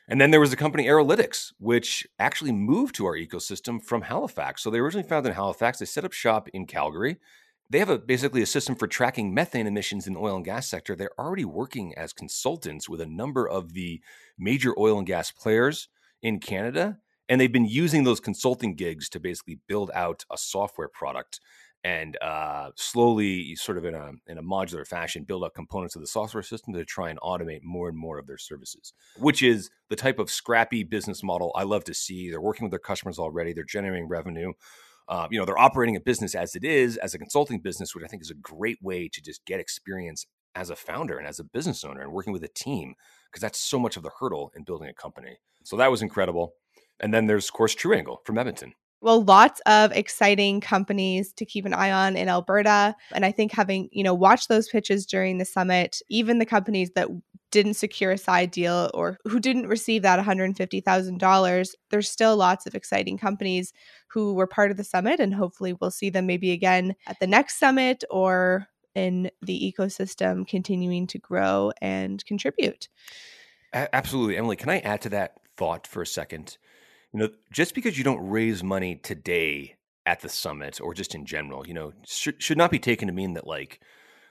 And 0.09 0.21
then 0.21 0.31
there 0.31 0.41
was 0.41 0.51
the 0.51 0.57
company 0.57 0.87
Arolytics, 0.87 1.53
which 1.59 2.07
actually 2.19 2.53
moved 2.53 2.97
to 2.97 3.07
our 3.07 3.15
ecosystem 3.15 3.83
from 3.83 4.03
Halifax. 4.03 4.63
So 4.63 4.71
they 4.71 4.79
originally 4.79 5.09
founded 5.09 5.31
in 5.31 5.37
Halifax. 5.37 5.79
They 5.79 5.85
set 5.85 6.05
up 6.05 6.13
shop 6.13 6.49
in 6.53 6.67
Calgary. 6.67 7.19
They 7.71 7.79
have 7.79 7.89
a, 7.89 7.99
basically 7.99 8.43
a 8.43 8.47
system 8.47 8.75
for 8.75 8.89
tracking 8.89 9.33
methane 9.33 9.69
emissions 9.69 10.07
in 10.09 10.15
the 10.15 10.21
oil 10.21 10.37
and 10.37 10.45
gas 10.45 10.69
sector. 10.69 10.97
They're 10.97 11.19
already 11.19 11.45
working 11.45 11.95
as 11.97 12.13
consultants 12.13 12.89
with 12.89 13.01
a 13.01 13.07
number 13.07 13.49
of 13.49 13.75
the 13.75 14.01
major 14.37 14.75
oil 14.77 14.99
and 14.99 15.07
gas 15.07 15.31
players 15.31 15.89
in 16.21 16.41
Canada. 16.41 16.99
And 17.29 17.41
they've 17.41 17.53
been 17.53 17.67
using 17.67 18.03
those 18.03 18.19
consulting 18.19 18.75
gigs 18.75 19.09
to 19.11 19.21
basically 19.21 19.61
build 19.69 19.93
out 19.95 20.25
a 20.33 20.37
software 20.37 20.89
product 20.89 21.41
and 21.83 22.19
uh, 22.21 22.71
slowly, 22.77 23.55
sort 23.55 23.79
of 23.79 23.85
in 23.87 23.95
a 23.95 24.13
in 24.27 24.37
a 24.37 24.43
modular 24.43 24.87
fashion, 24.87 25.25
build 25.25 25.45
up 25.45 25.55
components 25.55 25.97
of 25.97 26.03
the 26.03 26.07
software 26.07 26.43
system 26.43 26.75
to 26.75 26.85
try 26.85 27.09
and 27.09 27.19
automate 27.21 27.61
more 27.63 27.89
and 27.89 27.97
more 27.97 28.19
of 28.19 28.27
their 28.27 28.37
services. 28.37 28.93
Which 29.19 29.43
is 29.43 29.71
the 29.89 29.97
type 29.97 30.19
of 30.19 30.31
scrappy 30.31 30.85
business 30.85 31.23
model 31.23 31.53
I 31.55 31.63
love 31.63 31.85
to 31.85 31.95
see. 31.95 32.29
They're 32.29 32.41
working 32.41 32.65
with 32.65 32.73
their 32.73 32.79
customers 32.79 33.19
already. 33.19 33.55
They're 33.55 33.65
generating 33.65 34.09
revenue. 34.09 34.53
Uh, 35.11 35.27
you 35.31 35.39
know, 35.39 35.45
they're 35.45 35.59
operating 35.59 35.97
a 35.97 36.01
business 36.01 36.37
as 36.37 36.55
it 36.55 36.65
is, 36.65 36.97
as 36.99 37.15
a 37.15 37.19
consulting 37.19 37.59
business, 37.59 37.95
which 37.95 38.05
I 38.05 38.07
think 38.07 38.23
is 38.23 38.31
a 38.31 38.35
great 38.35 38.79
way 38.81 39.11
to 39.13 39.21
just 39.21 39.45
get 39.45 39.59
experience 39.59 40.25
as 40.55 40.71
a 40.71 40.77
founder 40.77 41.19
and 41.19 41.27
as 41.27 41.41
a 41.41 41.45
business 41.45 41.85
owner 41.85 42.01
and 42.01 42.13
working 42.13 42.33
with 42.33 42.45
a 42.45 42.49
team 42.49 42.95
because 43.31 43.43
that's 43.43 43.61
so 43.61 43.79
much 43.79 43.97
of 43.97 44.05
the 44.05 44.11
hurdle 44.21 44.53
in 44.57 44.63
building 44.63 44.89
a 44.89 44.95
company. 44.95 45.37
So 45.65 45.77
that 45.77 45.91
was 45.91 46.01
incredible. 46.01 46.55
And 47.01 47.13
then 47.13 47.27
there's, 47.27 47.49
of 47.49 47.53
course, 47.53 47.75
True 47.75 47.95
Angle 47.95 48.23
from 48.25 48.39
Edmonton. 48.39 48.73
Well, 49.03 49.25
lots 49.25 49.61
of 49.65 49.93
exciting 49.93 50.61
companies 50.61 51.33
to 51.35 51.47
keep 51.47 51.65
an 51.65 51.73
eye 51.73 51.91
on 51.91 52.17
in 52.17 52.29
Alberta. 52.29 52.95
And 53.13 53.25
I 53.25 53.33
think 53.33 53.51
having, 53.53 53.89
you 53.93 54.05
know, 54.05 54.13
watched 54.13 54.49
those 54.51 54.69
pitches 54.69 55.07
during 55.07 55.39
the 55.39 55.47
summit, 55.47 56.03
even 56.11 56.39
the 56.39 56.45
companies 56.45 56.91
that 56.95 57.09
didn't 57.51 57.75
secure 57.75 58.13
a 58.13 58.19
side 58.19 58.51
deal 58.51 58.91
or 58.95 59.19
who 59.25 59.41
didn't 59.41 59.69
receive 59.69 60.03
that 60.03 60.25
$150,000, 60.25 61.75
there's 61.91 62.11
still 62.11 62.37
lots 62.37 62.67
of 62.67 62.75
exciting 62.75 63.19
companies 63.19 63.73
who 64.09 64.35
were 64.35 64.47
part 64.47 64.71
of 64.71 64.77
the 64.77 64.85
summit. 64.85 65.21
And 65.21 65.35
hopefully 65.35 65.73
we'll 65.73 65.91
see 65.91 66.11
them 66.11 66.27
maybe 66.27 66.53
again 66.53 66.95
at 67.07 67.19
the 67.21 67.27
next 67.27 67.59
summit 67.59 68.05
or 68.11 68.67
in 68.95 69.31
the 69.43 69.75
ecosystem 69.79 70.47
continuing 70.47 71.07
to 71.09 71.19
grow 71.19 71.73
and 71.81 72.25
contribute. 72.27 72.89
Absolutely. 73.73 74.37
Emily, 74.37 74.57
can 74.57 74.69
I 74.69 74.81
add 74.81 75.01
to 75.03 75.09
that 75.11 75.39
thought 75.57 75.87
for 75.87 76.03
a 76.03 76.07
second? 76.07 76.59
you 77.13 77.19
know, 77.19 77.31
just 77.53 77.75
because 77.75 77.99
you 77.99 78.05
don't 78.05 78.29
raise 78.29 78.63
money 78.63 78.97
today 78.97 79.77
at 80.07 80.21
the 80.21 80.29
summit 80.29 80.81
or 80.81 80.95
just 80.95 81.15
in 81.15 81.27
general, 81.27 81.67
you 81.67 81.75
know, 81.75 81.93
should, 82.07 82.43
should 82.43 82.59
not 82.59 82.71
be 82.71 82.79
taken 82.79 83.09
to 83.09 83.15
mean 83.15 83.35
that 83.35 83.47
like 83.47 83.81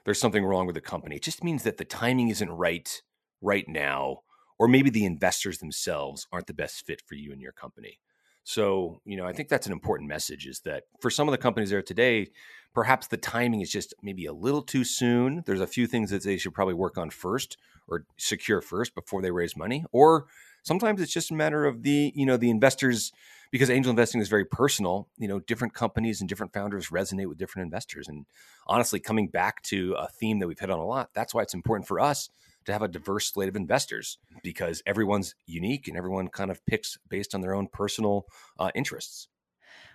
there's 0.05 0.19
something 0.19 0.45
wrong 0.45 0.65
with 0.65 0.75
the 0.75 0.81
company. 0.81 1.17
It 1.17 1.23
just 1.23 1.43
means 1.43 1.63
that 1.63 1.77
the 1.77 1.85
timing 1.85 2.29
isn't 2.29 2.49
right 2.49 3.01
right 3.41 3.67
now, 3.67 4.19
or 4.57 4.67
maybe 4.67 4.89
the 4.89 5.05
investors 5.05 5.59
themselves 5.59 6.27
aren't 6.31 6.47
the 6.47 6.53
best 6.53 6.85
fit 6.85 7.01
for 7.05 7.15
you 7.15 7.31
and 7.31 7.41
your 7.41 7.51
company. 7.51 7.99
So, 8.43 9.01
you 9.05 9.15
know, 9.15 9.27
I 9.27 9.33
think 9.33 9.49
that's 9.49 9.67
an 9.67 9.73
important 9.73 10.09
message 10.09 10.47
is 10.47 10.61
that 10.61 10.85
for 11.01 11.11
some 11.11 11.27
of 11.27 11.31
the 11.31 11.37
companies 11.37 11.69
there 11.69 11.83
today, 11.83 12.29
perhaps 12.73 13.07
the 13.07 13.17
timing 13.17 13.61
is 13.61 13.71
just 13.71 13.93
maybe 14.01 14.25
a 14.25 14.33
little 14.33 14.63
too 14.63 14.83
soon. 14.83 15.43
There's 15.45 15.61
a 15.61 15.67
few 15.67 15.85
things 15.85 16.09
that 16.09 16.23
they 16.23 16.37
should 16.37 16.53
probably 16.53 16.73
work 16.73 16.97
on 16.97 17.09
first 17.09 17.57
or 17.87 18.05
secure 18.17 18.61
first 18.61 18.95
before 18.95 19.21
they 19.21 19.31
raise 19.31 19.55
money, 19.55 19.85
or 19.91 20.25
sometimes 20.63 21.01
it's 21.01 21.13
just 21.13 21.31
a 21.31 21.35
matter 21.35 21.65
of 21.65 21.83
the 21.83 22.11
you 22.15 22.25
know 22.25 22.37
the 22.37 22.49
investors 22.49 23.11
because 23.51 23.69
angel 23.69 23.89
investing 23.89 24.21
is 24.21 24.29
very 24.29 24.45
personal 24.45 25.07
you 25.17 25.27
know 25.27 25.39
different 25.39 25.73
companies 25.73 26.19
and 26.19 26.29
different 26.29 26.53
founders 26.53 26.89
resonate 26.89 27.27
with 27.27 27.37
different 27.37 27.65
investors 27.65 28.07
and 28.07 28.25
honestly 28.67 28.99
coming 28.99 29.27
back 29.27 29.61
to 29.63 29.95
a 29.97 30.07
theme 30.07 30.39
that 30.39 30.47
we've 30.47 30.59
hit 30.59 30.69
on 30.69 30.79
a 30.79 30.85
lot 30.85 31.09
that's 31.13 31.33
why 31.33 31.41
it's 31.41 31.53
important 31.53 31.87
for 31.87 31.99
us 31.99 32.29
to 32.69 32.73
have 32.73 32.81
a 32.81 32.87
diverse 32.87 33.31
slate 33.31 33.49
of 33.49 33.55
investors 33.55 34.17
because 34.43 34.81
everyone's 34.85 35.35
unique 35.45 35.87
and 35.87 35.97
everyone 35.97 36.27
kind 36.27 36.51
of 36.51 36.65
picks 36.65 36.97
based 37.09 37.35
on 37.35 37.41
their 37.41 37.53
own 37.53 37.67
personal 37.67 38.25
uh, 38.57 38.71
interests 38.75 39.27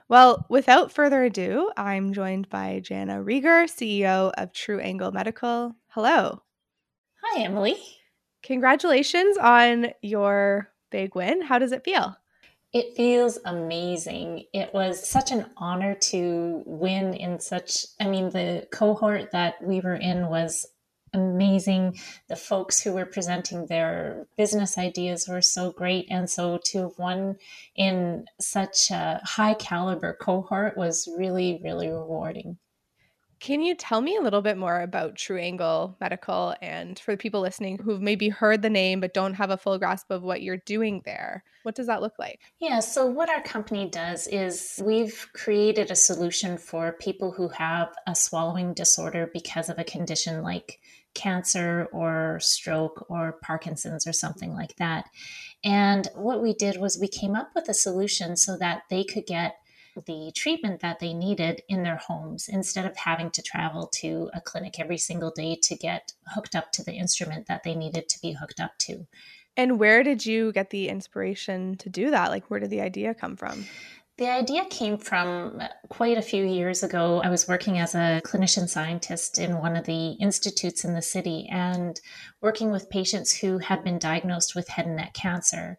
well, 0.08 0.44
without 0.50 0.92
further 0.92 1.24
ado, 1.24 1.70
I'm 1.76 2.12
joined 2.12 2.50
by 2.50 2.80
Jana 2.80 3.24
Rieger, 3.24 3.64
CEO 3.64 4.32
of 4.36 4.52
True 4.52 4.78
Angle 4.78 5.12
Medical. 5.12 5.74
Hello. 5.88 6.42
Hi, 7.22 7.42
Emily. 7.42 7.76
Congratulations 8.42 9.38
on 9.38 9.92
your 10.02 10.68
big 10.90 11.14
win. 11.14 11.40
How 11.40 11.58
does 11.58 11.72
it 11.72 11.84
feel? 11.84 12.14
It 12.74 12.94
feels 12.96 13.38
amazing. 13.46 14.44
It 14.52 14.74
was 14.74 15.08
such 15.08 15.32
an 15.32 15.46
honor 15.56 15.94
to 15.94 16.62
win 16.66 17.14
in 17.14 17.40
such, 17.40 17.86
I 17.98 18.08
mean, 18.08 18.28
the 18.28 18.66
cohort 18.70 19.30
that 19.30 19.54
we 19.62 19.80
were 19.80 19.94
in 19.94 20.28
was 20.28 20.66
amazing. 21.14 21.98
The 22.28 22.36
folks 22.36 22.80
who 22.82 22.92
were 22.92 23.06
presenting 23.06 23.66
their 23.66 24.26
business 24.36 24.76
ideas 24.76 25.26
were 25.28 25.40
so 25.40 25.72
great. 25.72 26.06
And 26.10 26.28
so 26.28 26.58
to 26.64 26.82
have 26.82 26.98
won 26.98 27.36
in 27.74 28.26
such 28.40 28.90
a 28.90 29.20
high 29.24 29.54
caliber 29.54 30.12
cohort 30.20 30.76
was 30.76 31.08
really, 31.16 31.60
really 31.62 31.88
rewarding. 31.88 32.58
Can 33.44 33.60
you 33.60 33.74
tell 33.74 34.00
me 34.00 34.16
a 34.16 34.22
little 34.22 34.40
bit 34.40 34.56
more 34.56 34.80
about 34.80 35.16
True 35.16 35.38
Angle 35.38 35.98
Medical 36.00 36.54
and 36.62 36.98
for 36.98 37.10
the 37.10 37.18
people 37.18 37.42
listening 37.42 37.76
who've 37.76 38.00
maybe 38.00 38.30
heard 38.30 38.62
the 38.62 38.70
name 38.70 39.00
but 39.00 39.12
don't 39.12 39.34
have 39.34 39.50
a 39.50 39.58
full 39.58 39.78
grasp 39.78 40.10
of 40.10 40.22
what 40.22 40.40
you're 40.40 40.56
doing 40.56 41.02
there? 41.04 41.44
What 41.62 41.74
does 41.74 41.86
that 41.88 42.00
look 42.00 42.14
like? 42.18 42.40
Yeah, 42.58 42.80
so 42.80 43.04
what 43.04 43.28
our 43.28 43.42
company 43.42 43.86
does 43.90 44.26
is 44.28 44.80
we've 44.82 45.28
created 45.34 45.90
a 45.90 45.96
solution 45.96 46.56
for 46.56 46.92
people 46.92 47.32
who 47.32 47.48
have 47.48 47.94
a 48.06 48.14
swallowing 48.14 48.72
disorder 48.72 49.28
because 49.30 49.68
of 49.68 49.78
a 49.78 49.84
condition 49.84 50.42
like 50.42 50.80
cancer 51.14 51.88
or 51.92 52.38
stroke 52.40 53.06
or 53.08 53.38
Parkinson's 53.42 54.06
or 54.06 54.12
something 54.12 54.52
like 54.52 54.76
that. 54.76 55.06
And 55.62 56.08
what 56.14 56.42
we 56.42 56.52
did 56.54 56.76
was 56.78 56.98
we 56.98 57.08
came 57.08 57.34
up 57.34 57.50
with 57.54 57.68
a 57.68 57.74
solution 57.74 58.36
so 58.36 58.56
that 58.58 58.82
they 58.90 59.04
could 59.04 59.26
get 59.26 59.56
the 60.06 60.32
treatment 60.34 60.80
that 60.80 60.98
they 60.98 61.14
needed 61.14 61.62
in 61.68 61.84
their 61.84 61.96
homes 61.96 62.48
instead 62.48 62.84
of 62.84 62.96
having 62.96 63.30
to 63.30 63.42
travel 63.42 63.86
to 63.86 64.28
a 64.34 64.40
clinic 64.40 64.80
every 64.80 64.98
single 64.98 65.30
day 65.30 65.56
to 65.62 65.76
get 65.76 66.12
hooked 66.34 66.54
up 66.54 66.72
to 66.72 66.82
the 66.82 66.94
instrument 66.94 67.46
that 67.46 67.62
they 67.62 67.74
needed 67.74 68.08
to 68.08 68.20
be 68.20 68.32
hooked 68.32 68.60
up 68.60 68.76
to. 68.78 69.06
And 69.56 69.78
where 69.78 70.02
did 70.02 70.26
you 70.26 70.52
get 70.52 70.70
the 70.70 70.88
inspiration 70.88 71.76
to 71.76 71.88
do 71.88 72.10
that? 72.10 72.30
Like, 72.30 72.50
where 72.50 72.58
did 72.58 72.70
the 72.70 72.80
idea 72.80 73.14
come 73.14 73.36
from? 73.36 73.66
The 74.16 74.28
idea 74.28 74.64
came 74.66 74.96
from 74.96 75.60
quite 75.88 76.16
a 76.16 76.22
few 76.22 76.44
years 76.44 76.84
ago. 76.84 77.20
I 77.24 77.30
was 77.30 77.48
working 77.48 77.78
as 77.80 77.96
a 77.96 78.22
clinician 78.24 78.68
scientist 78.68 79.40
in 79.40 79.58
one 79.58 79.74
of 79.74 79.86
the 79.86 80.10
institutes 80.20 80.84
in 80.84 80.94
the 80.94 81.02
city 81.02 81.48
and 81.50 82.00
working 82.40 82.70
with 82.70 82.90
patients 82.90 83.36
who 83.36 83.58
had 83.58 83.82
been 83.82 83.98
diagnosed 83.98 84.54
with 84.54 84.68
head 84.68 84.86
and 84.86 84.94
neck 84.94 85.14
cancer. 85.14 85.76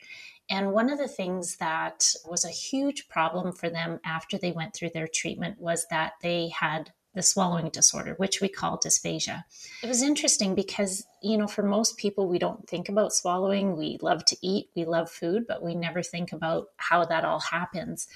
And 0.50 0.74
one 0.74 0.90
of 0.90 0.98
the 0.98 1.08
things 1.08 1.56
that 1.58 2.06
was 2.26 2.44
a 2.44 2.50
huge 2.50 3.08
problem 3.08 3.54
for 3.54 3.70
them 3.70 4.02
after 4.04 4.38
they 4.38 4.52
went 4.52 4.74
through 4.74 4.92
their 4.94 5.08
treatment 5.08 5.62
was 5.62 5.88
that 5.90 6.14
they 6.22 6.50
had 6.50 6.92
the 7.16 7.24
swallowing 7.24 7.70
disorder, 7.70 8.14
which 8.18 8.42
we 8.42 8.50
call 8.50 8.78
dysphagia. 8.78 9.46
It 9.82 9.88
was 9.88 10.04
interesting 10.04 10.54
because, 10.54 11.08
you 11.24 11.38
know, 11.38 11.48
for 11.48 11.64
most 11.64 11.98
people, 11.98 12.28
we 12.28 12.38
don't 12.38 12.68
think 12.68 12.90
about 12.90 13.14
swallowing. 13.14 13.78
We 13.78 13.98
love 14.02 14.26
to 14.26 14.38
eat, 14.42 14.70
we 14.76 14.86
love 14.86 15.10
food, 15.10 15.46
but 15.48 15.64
we 15.64 15.76
never 15.76 16.04
think 16.04 16.32
about 16.34 16.68
how 16.78 17.06
that 17.06 17.26
all 17.26 17.40
happens. 17.40 18.08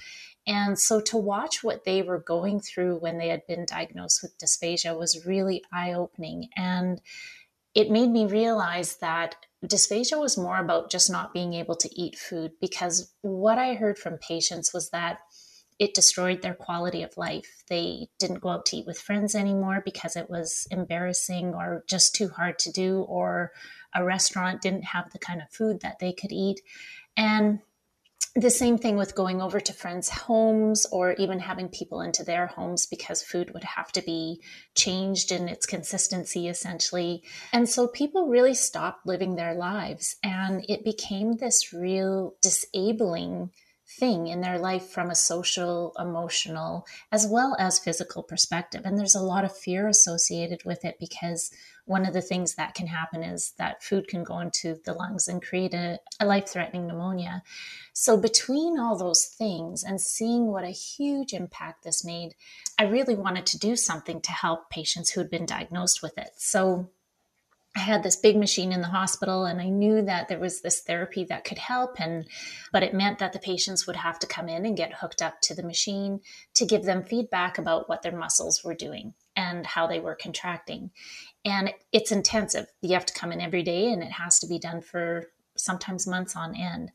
And 0.46 0.78
so 0.78 1.00
to 1.02 1.16
watch 1.16 1.62
what 1.62 1.84
they 1.84 2.02
were 2.02 2.18
going 2.18 2.60
through 2.60 2.96
when 2.96 3.18
they 3.18 3.28
had 3.28 3.46
been 3.46 3.64
diagnosed 3.66 4.20
with 4.22 4.38
dysphagia 4.38 4.98
was 4.98 5.26
really 5.26 5.62
eye 5.72 5.92
opening. 5.92 6.48
And 6.56 7.00
it 7.74 7.90
made 7.90 8.10
me 8.10 8.26
realize 8.26 8.96
that 8.96 9.36
dysphagia 9.64 10.18
was 10.18 10.38
more 10.38 10.58
about 10.58 10.90
just 10.90 11.10
not 11.10 11.32
being 11.32 11.54
able 11.54 11.76
to 11.76 11.90
eat 11.94 12.18
food 12.18 12.52
because 12.60 13.12
what 13.22 13.58
I 13.58 13.74
heard 13.74 13.98
from 13.98 14.18
patients 14.18 14.72
was 14.72 14.90
that 14.90 15.18
it 15.80 15.94
destroyed 15.94 16.42
their 16.42 16.54
quality 16.54 17.02
of 17.02 17.16
life. 17.16 17.64
They 17.68 18.08
didn't 18.18 18.42
go 18.42 18.50
out 18.50 18.66
to 18.66 18.76
eat 18.76 18.86
with 18.86 19.00
friends 19.00 19.34
anymore 19.34 19.80
because 19.82 20.14
it 20.14 20.28
was 20.28 20.68
embarrassing 20.70 21.54
or 21.54 21.84
just 21.88 22.14
too 22.14 22.28
hard 22.28 22.58
to 22.60 22.70
do, 22.70 23.00
or 23.08 23.52
a 23.94 24.04
restaurant 24.04 24.60
didn't 24.60 24.84
have 24.84 25.10
the 25.10 25.18
kind 25.18 25.40
of 25.40 25.50
food 25.50 25.80
that 25.80 25.98
they 25.98 26.12
could 26.12 26.32
eat. 26.32 26.60
And 27.16 27.60
the 28.36 28.50
same 28.50 28.76
thing 28.76 28.96
with 28.96 29.14
going 29.14 29.40
over 29.40 29.58
to 29.58 29.72
friends' 29.72 30.10
homes 30.10 30.86
or 30.92 31.14
even 31.14 31.40
having 31.40 31.68
people 31.68 32.02
into 32.02 32.24
their 32.24 32.46
homes 32.46 32.84
because 32.84 33.22
food 33.22 33.52
would 33.54 33.64
have 33.64 33.90
to 33.92 34.02
be 34.02 34.40
changed 34.76 35.32
in 35.32 35.48
its 35.48 35.64
consistency 35.64 36.46
essentially. 36.46 37.24
And 37.52 37.68
so 37.68 37.88
people 37.88 38.28
really 38.28 38.54
stopped 38.54 39.06
living 39.06 39.34
their 39.34 39.54
lives 39.54 40.16
and 40.22 40.64
it 40.68 40.84
became 40.84 41.38
this 41.38 41.72
real 41.72 42.34
disabling 42.40 43.50
thing 43.98 44.28
in 44.28 44.40
their 44.40 44.58
life 44.58 44.88
from 44.88 45.10
a 45.10 45.14
social, 45.14 45.92
emotional, 45.98 46.86
as 47.10 47.26
well 47.26 47.56
as 47.58 47.78
physical 47.78 48.22
perspective. 48.22 48.82
And 48.84 48.98
there's 48.98 49.14
a 49.14 49.22
lot 49.22 49.44
of 49.44 49.56
fear 49.56 49.88
associated 49.88 50.64
with 50.64 50.84
it 50.84 50.96
because 51.00 51.50
one 51.86 52.06
of 52.06 52.12
the 52.12 52.22
things 52.22 52.54
that 52.54 52.74
can 52.74 52.86
happen 52.86 53.22
is 53.24 53.52
that 53.58 53.82
food 53.82 54.06
can 54.06 54.22
go 54.22 54.38
into 54.38 54.78
the 54.84 54.92
lungs 54.92 55.26
and 55.26 55.42
create 55.42 55.74
a, 55.74 55.98
a 56.20 56.26
life 56.26 56.48
threatening 56.48 56.86
pneumonia. 56.86 57.42
So, 57.92 58.16
between 58.16 58.78
all 58.78 58.96
those 58.96 59.26
things 59.26 59.82
and 59.82 60.00
seeing 60.00 60.46
what 60.46 60.64
a 60.64 60.70
huge 60.70 61.32
impact 61.32 61.82
this 61.82 62.04
made, 62.04 62.34
I 62.78 62.84
really 62.84 63.16
wanted 63.16 63.46
to 63.46 63.58
do 63.58 63.74
something 63.74 64.20
to 64.20 64.30
help 64.30 64.70
patients 64.70 65.10
who 65.10 65.20
had 65.20 65.30
been 65.30 65.46
diagnosed 65.46 66.00
with 66.00 66.16
it. 66.16 66.30
So, 66.36 66.90
I 67.76 67.80
had 67.80 68.02
this 68.02 68.16
big 68.16 68.36
machine 68.36 68.72
in 68.72 68.80
the 68.80 68.88
hospital 68.88 69.44
and 69.44 69.60
I 69.60 69.68
knew 69.68 70.02
that 70.02 70.28
there 70.28 70.40
was 70.40 70.60
this 70.60 70.80
therapy 70.80 71.24
that 71.24 71.44
could 71.44 71.58
help 71.58 72.00
and 72.00 72.26
but 72.72 72.82
it 72.82 72.94
meant 72.94 73.20
that 73.20 73.32
the 73.32 73.38
patients 73.38 73.86
would 73.86 73.96
have 73.96 74.18
to 74.20 74.26
come 74.26 74.48
in 74.48 74.66
and 74.66 74.76
get 74.76 74.94
hooked 74.94 75.22
up 75.22 75.40
to 75.42 75.54
the 75.54 75.62
machine 75.62 76.20
to 76.54 76.66
give 76.66 76.82
them 76.82 77.04
feedback 77.04 77.58
about 77.58 77.88
what 77.88 78.02
their 78.02 78.16
muscles 78.16 78.64
were 78.64 78.74
doing 78.74 79.14
and 79.36 79.64
how 79.66 79.86
they 79.86 80.00
were 80.00 80.16
contracting. 80.16 80.90
And 81.44 81.72
it's 81.92 82.10
intensive. 82.10 82.66
You 82.82 82.94
have 82.94 83.06
to 83.06 83.14
come 83.14 83.30
in 83.30 83.40
every 83.40 83.62
day 83.62 83.92
and 83.92 84.02
it 84.02 84.12
has 84.12 84.40
to 84.40 84.48
be 84.48 84.58
done 84.58 84.80
for 84.80 85.28
sometimes 85.60 86.06
months 86.06 86.36
on 86.36 86.54
end. 86.54 86.90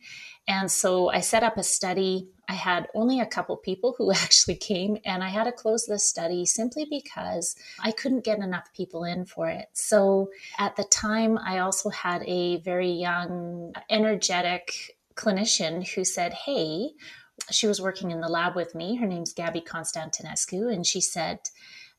And 0.48 0.72
so 0.72 1.10
I 1.10 1.22
set 1.22 1.43
up 1.43 1.57
a 1.57 1.63
study. 1.63 2.29
I 2.48 2.53
had 2.53 2.88
only 2.93 3.19
a 3.19 3.25
couple 3.25 3.57
people 3.57 3.95
who 3.98 4.12
actually 4.13 4.55
came, 4.55 4.98
and 5.05 5.24
I 5.24 5.29
had 5.29 5.45
to 5.45 5.51
close 5.51 5.86
the 5.86 6.00
study 6.00 6.45
simply 6.45 6.86
because 6.89 7.55
I 7.79 7.91
couldn't 7.91 8.25
get 8.25 8.39
enough 8.39 8.72
people 8.74 9.03
in 9.03 9.25
for 9.25 9.50
it. 9.50 9.67
So 9.74 10.29
at 10.60 10.75
the 10.75 10.84
time, 10.84 11.38
I 11.38 11.60
also 11.60 11.89
had 11.89 12.24
a 12.24 12.57
very 12.57 12.91
young, 12.91 13.74
energetic 13.89 14.98
clinician 15.15 15.88
who 15.88 16.03
said, 16.03 16.34
Hey, 16.34 16.91
she 17.51 17.67
was 17.67 17.81
working 17.81 18.12
in 18.12 18.22
the 18.22 18.29
lab 18.29 18.55
with 18.55 18.75
me. 18.75 18.95
Her 18.95 19.07
name's 19.07 19.34
Gabby 19.34 19.62
Constantinescu, 19.62 20.72
and 20.72 20.86
she 20.86 21.01
said, 21.01 21.39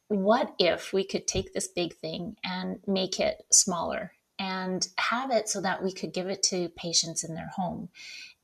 What 0.08 0.54
if 0.58 0.92
we 0.92 1.04
could 1.04 1.26
take 1.26 1.52
this 1.52 1.68
big 1.68 1.94
thing 1.96 2.36
and 2.44 2.78
make 2.86 3.18
it 3.18 3.44
smaller 3.50 4.12
and 4.38 4.88
have 4.98 5.30
it 5.30 5.48
so 5.48 5.60
that 5.60 5.82
we 5.82 5.92
could 5.92 6.12
give 6.12 6.28
it 6.28 6.42
to 6.44 6.68
patients 6.70 7.24
in 7.24 7.34
their 7.34 7.50
home. 7.56 7.88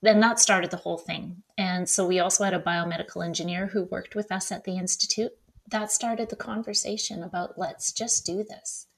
Then 0.00 0.20
that 0.20 0.40
started 0.40 0.70
the 0.70 0.78
whole 0.78 0.98
thing. 0.98 1.42
And 1.56 1.88
so 1.88 2.06
we 2.06 2.18
also 2.18 2.44
had 2.44 2.54
a 2.54 2.60
biomedical 2.60 3.24
engineer 3.24 3.68
who 3.68 3.84
worked 3.84 4.14
with 4.14 4.32
us 4.32 4.50
at 4.50 4.64
the 4.64 4.76
Institute. 4.76 5.32
That 5.70 5.92
started 5.92 6.28
the 6.28 6.36
conversation 6.36 7.22
about 7.22 7.58
let's 7.58 7.92
just 7.92 8.26
do 8.26 8.42
this. 8.42 8.88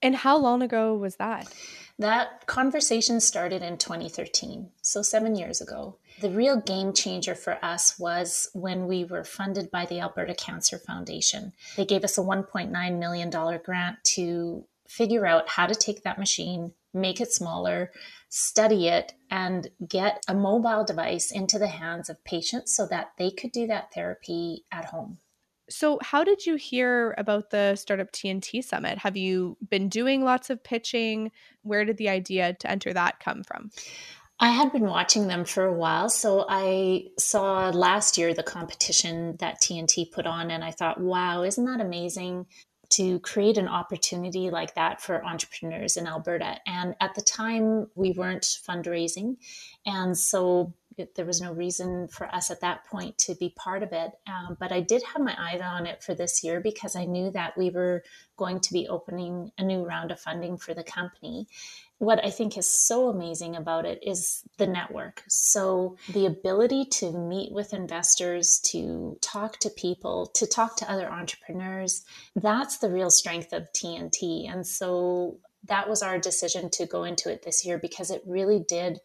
And 0.00 0.16
how 0.16 0.36
long 0.36 0.62
ago 0.62 0.94
was 0.94 1.16
that? 1.16 1.52
That 1.98 2.46
conversation 2.46 3.20
started 3.20 3.62
in 3.62 3.78
2013, 3.78 4.70
so 4.82 5.00
seven 5.00 5.34
years 5.34 5.60
ago. 5.60 5.96
The 6.20 6.30
real 6.30 6.60
game 6.60 6.92
changer 6.92 7.34
for 7.34 7.64
us 7.64 7.98
was 7.98 8.50
when 8.52 8.86
we 8.86 9.04
were 9.04 9.24
funded 9.24 9.70
by 9.70 9.86
the 9.86 10.00
Alberta 10.00 10.34
Cancer 10.34 10.78
Foundation. 10.78 11.52
They 11.76 11.84
gave 11.84 12.04
us 12.04 12.18
a 12.18 12.22
$1.9 12.22 12.98
million 12.98 13.30
grant 13.30 14.04
to 14.04 14.66
figure 14.96 15.26
out 15.26 15.48
how 15.48 15.66
to 15.66 15.74
take 15.74 16.02
that 16.02 16.18
machine, 16.18 16.72
make 16.92 17.20
it 17.20 17.32
smaller, 17.32 17.90
study 18.28 18.88
it, 18.88 19.12
and 19.30 19.68
get 19.88 20.22
a 20.28 20.34
mobile 20.34 20.84
device 20.84 21.30
into 21.32 21.58
the 21.58 21.66
hands 21.66 22.08
of 22.08 22.22
patients 22.24 22.76
so 22.76 22.86
that 22.86 23.12
they 23.18 23.30
could 23.30 23.52
do 23.52 23.66
that 23.66 23.92
therapy 23.92 24.64
at 24.70 24.86
home. 24.86 25.18
So, 25.70 25.98
how 26.02 26.24
did 26.24 26.44
you 26.44 26.56
hear 26.56 27.14
about 27.16 27.50
the 27.50 27.74
Startup 27.74 28.10
TNT 28.12 28.62
Summit? 28.62 28.98
Have 28.98 29.16
you 29.16 29.56
been 29.68 29.88
doing 29.88 30.22
lots 30.22 30.50
of 30.50 30.62
pitching? 30.62 31.32
Where 31.62 31.84
did 31.84 31.96
the 31.96 32.10
idea 32.10 32.52
to 32.52 32.70
enter 32.70 32.92
that 32.92 33.18
come 33.18 33.42
from? 33.42 33.70
I 34.38 34.50
had 34.50 34.72
been 34.72 34.84
watching 34.84 35.26
them 35.26 35.44
for 35.44 35.64
a 35.64 35.72
while. 35.72 36.10
So 36.10 36.44
I 36.48 37.06
saw 37.18 37.70
last 37.70 38.18
year 38.18 38.34
the 38.34 38.42
competition 38.42 39.36
that 39.38 39.60
TNT 39.60 40.10
put 40.12 40.26
on, 40.26 40.50
and 40.50 40.62
I 40.62 40.70
thought, 40.70 41.00
wow, 41.00 41.42
isn't 41.42 41.64
that 41.64 41.80
amazing? 41.80 42.46
To 42.96 43.18
create 43.20 43.58
an 43.58 43.68
opportunity 43.68 44.50
like 44.50 44.74
that 44.74 45.00
for 45.00 45.24
entrepreneurs 45.24 45.96
in 45.96 46.06
Alberta. 46.06 46.58
And 46.66 46.94
at 47.00 47.14
the 47.14 47.22
time, 47.22 47.88
we 47.94 48.12
weren't 48.12 48.44
fundraising. 48.44 49.36
And 49.86 50.16
so 50.16 50.74
there 51.14 51.24
was 51.24 51.40
no 51.40 51.52
reason 51.52 52.08
for 52.08 52.32
us 52.34 52.50
at 52.50 52.60
that 52.60 52.84
point 52.86 53.18
to 53.18 53.34
be 53.34 53.54
part 53.56 53.82
of 53.82 53.92
it. 53.92 54.12
Um, 54.26 54.56
but 54.58 54.72
I 54.72 54.80
did 54.80 55.02
have 55.02 55.22
my 55.22 55.36
eyes 55.38 55.60
on 55.60 55.86
it 55.86 56.02
for 56.02 56.14
this 56.14 56.42
year 56.44 56.60
because 56.60 56.96
I 56.96 57.04
knew 57.04 57.30
that 57.30 57.56
we 57.56 57.70
were 57.70 58.02
going 58.36 58.60
to 58.60 58.72
be 58.72 58.88
opening 58.88 59.52
a 59.58 59.64
new 59.64 59.84
round 59.84 60.10
of 60.10 60.20
funding 60.20 60.56
for 60.56 60.74
the 60.74 60.84
company 60.84 61.46
what 61.98 62.24
I 62.24 62.30
think 62.30 62.58
is 62.58 62.70
so 62.70 63.08
amazing 63.08 63.56
about 63.56 63.86
it 63.86 64.00
is 64.02 64.42
the 64.58 64.66
network. 64.66 65.22
So, 65.28 65.96
the 66.08 66.26
ability 66.26 66.86
to 66.86 67.12
meet 67.12 67.52
with 67.52 67.72
investors, 67.72 68.60
to 68.70 69.16
talk 69.20 69.58
to 69.60 69.70
people, 69.70 70.26
to 70.34 70.46
talk 70.46 70.76
to 70.76 70.90
other 70.90 71.08
entrepreneurs, 71.08 72.04
that's 72.34 72.78
the 72.78 72.90
real 72.90 73.10
strength 73.10 73.52
of 73.52 73.72
TNT. 73.72 74.50
And 74.52 74.66
so, 74.66 75.38
that 75.66 75.88
was 75.88 76.02
our 76.02 76.18
decision 76.18 76.68
to 76.70 76.86
go 76.86 77.04
into 77.04 77.30
it 77.30 77.42
this 77.42 77.64
year 77.64 77.78
because 77.78 78.10
it 78.10 78.22
really 78.26 78.62
did 78.68 78.98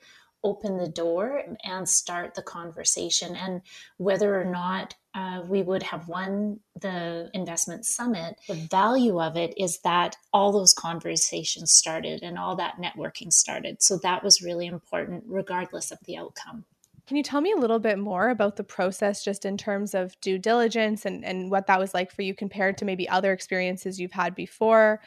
open 0.44 0.78
the 0.78 0.88
door 0.88 1.44
and 1.64 1.88
start 1.88 2.36
the 2.36 2.42
conversation. 2.42 3.36
And 3.36 3.62
whether 3.98 4.40
or 4.40 4.46
not 4.46 4.96
uh, 5.14 5.42
we 5.48 5.62
would 5.62 5.84
have 5.84 6.08
won 6.08 6.60
the 6.80 7.30
investment 7.34 7.86
summit, 7.86 8.36
the 8.48 8.54
value 8.54 9.22
of 9.22 9.36
it 9.36 9.54
is 9.58 9.80
that 9.80 10.16
all 10.32 10.52
those 10.52 10.74
conversations 10.74 11.72
started 11.72 12.22
and 12.24 12.38
all 12.38 12.56
that 12.56 12.76
networking 12.82 13.34
started. 13.34 13.82
So 13.82 13.98
that 14.04 14.24
was 14.24 14.42
really 14.42 14.68
important, 14.68 15.24
regardless 15.28 15.92
of 15.92 16.00
the 16.06 16.18
outcome. 16.18 16.66
Can 17.08 17.18
you 17.18 17.24
tell 17.24 17.42
me 17.42 17.52
a 17.52 17.60
little 17.60 17.80
bit 17.80 17.98
more 17.98 18.30
about 18.30 18.56
the 18.56 18.64
process 18.64 19.24
just 19.24 19.44
in 19.44 19.58
terms 19.58 19.96
of 19.96 20.20
due 20.22 20.38
diligence 20.38 21.06
and, 21.06 21.26
and 21.26 21.50
what 21.50 21.66
that 21.66 21.80
was 21.80 21.92
like 21.92 22.12
for 22.12 22.22
you 22.22 22.36
compared 22.36 22.78
to 22.78 22.86
maybe 22.86 23.10
other 23.10 23.34
experiences 23.34 24.00
you've 24.00 24.12
had 24.12 24.36
before? 24.36 25.02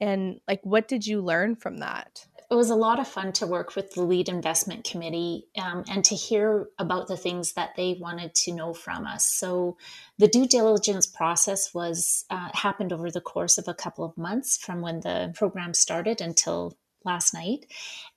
And 0.00 0.40
like, 0.48 0.60
what 0.64 0.88
did 0.88 1.06
you 1.06 1.20
learn 1.20 1.54
from 1.54 1.78
that? 1.78 2.26
It 2.50 2.54
was 2.54 2.70
a 2.70 2.76
lot 2.76 3.00
of 3.00 3.08
fun 3.08 3.32
to 3.32 3.46
work 3.46 3.74
with 3.74 3.92
the 3.92 4.02
lead 4.02 4.28
investment 4.28 4.84
committee 4.84 5.46
um, 5.58 5.84
and 5.88 6.04
to 6.04 6.14
hear 6.14 6.68
about 6.78 7.08
the 7.08 7.16
things 7.16 7.54
that 7.54 7.74
they 7.76 7.96
wanted 8.00 8.34
to 8.34 8.52
know 8.52 8.72
from 8.72 9.06
us. 9.06 9.26
So 9.26 9.76
the 10.18 10.28
due 10.28 10.46
diligence 10.46 11.06
process 11.06 11.74
was 11.74 12.24
uh, 12.30 12.48
happened 12.52 12.92
over 12.92 13.10
the 13.10 13.20
course 13.20 13.58
of 13.58 13.68
a 13.68 13.74
couple 13.74 14.04
of 14.04 14.16
months 14.16 14.56
from 14.56 14.80
when 14.80 15.00
the 15.00 15.32
program 15.34 15.74
started 15.74 16.20
until 16.20 16.76
last 17.06 17.32
night. 17.32 17.66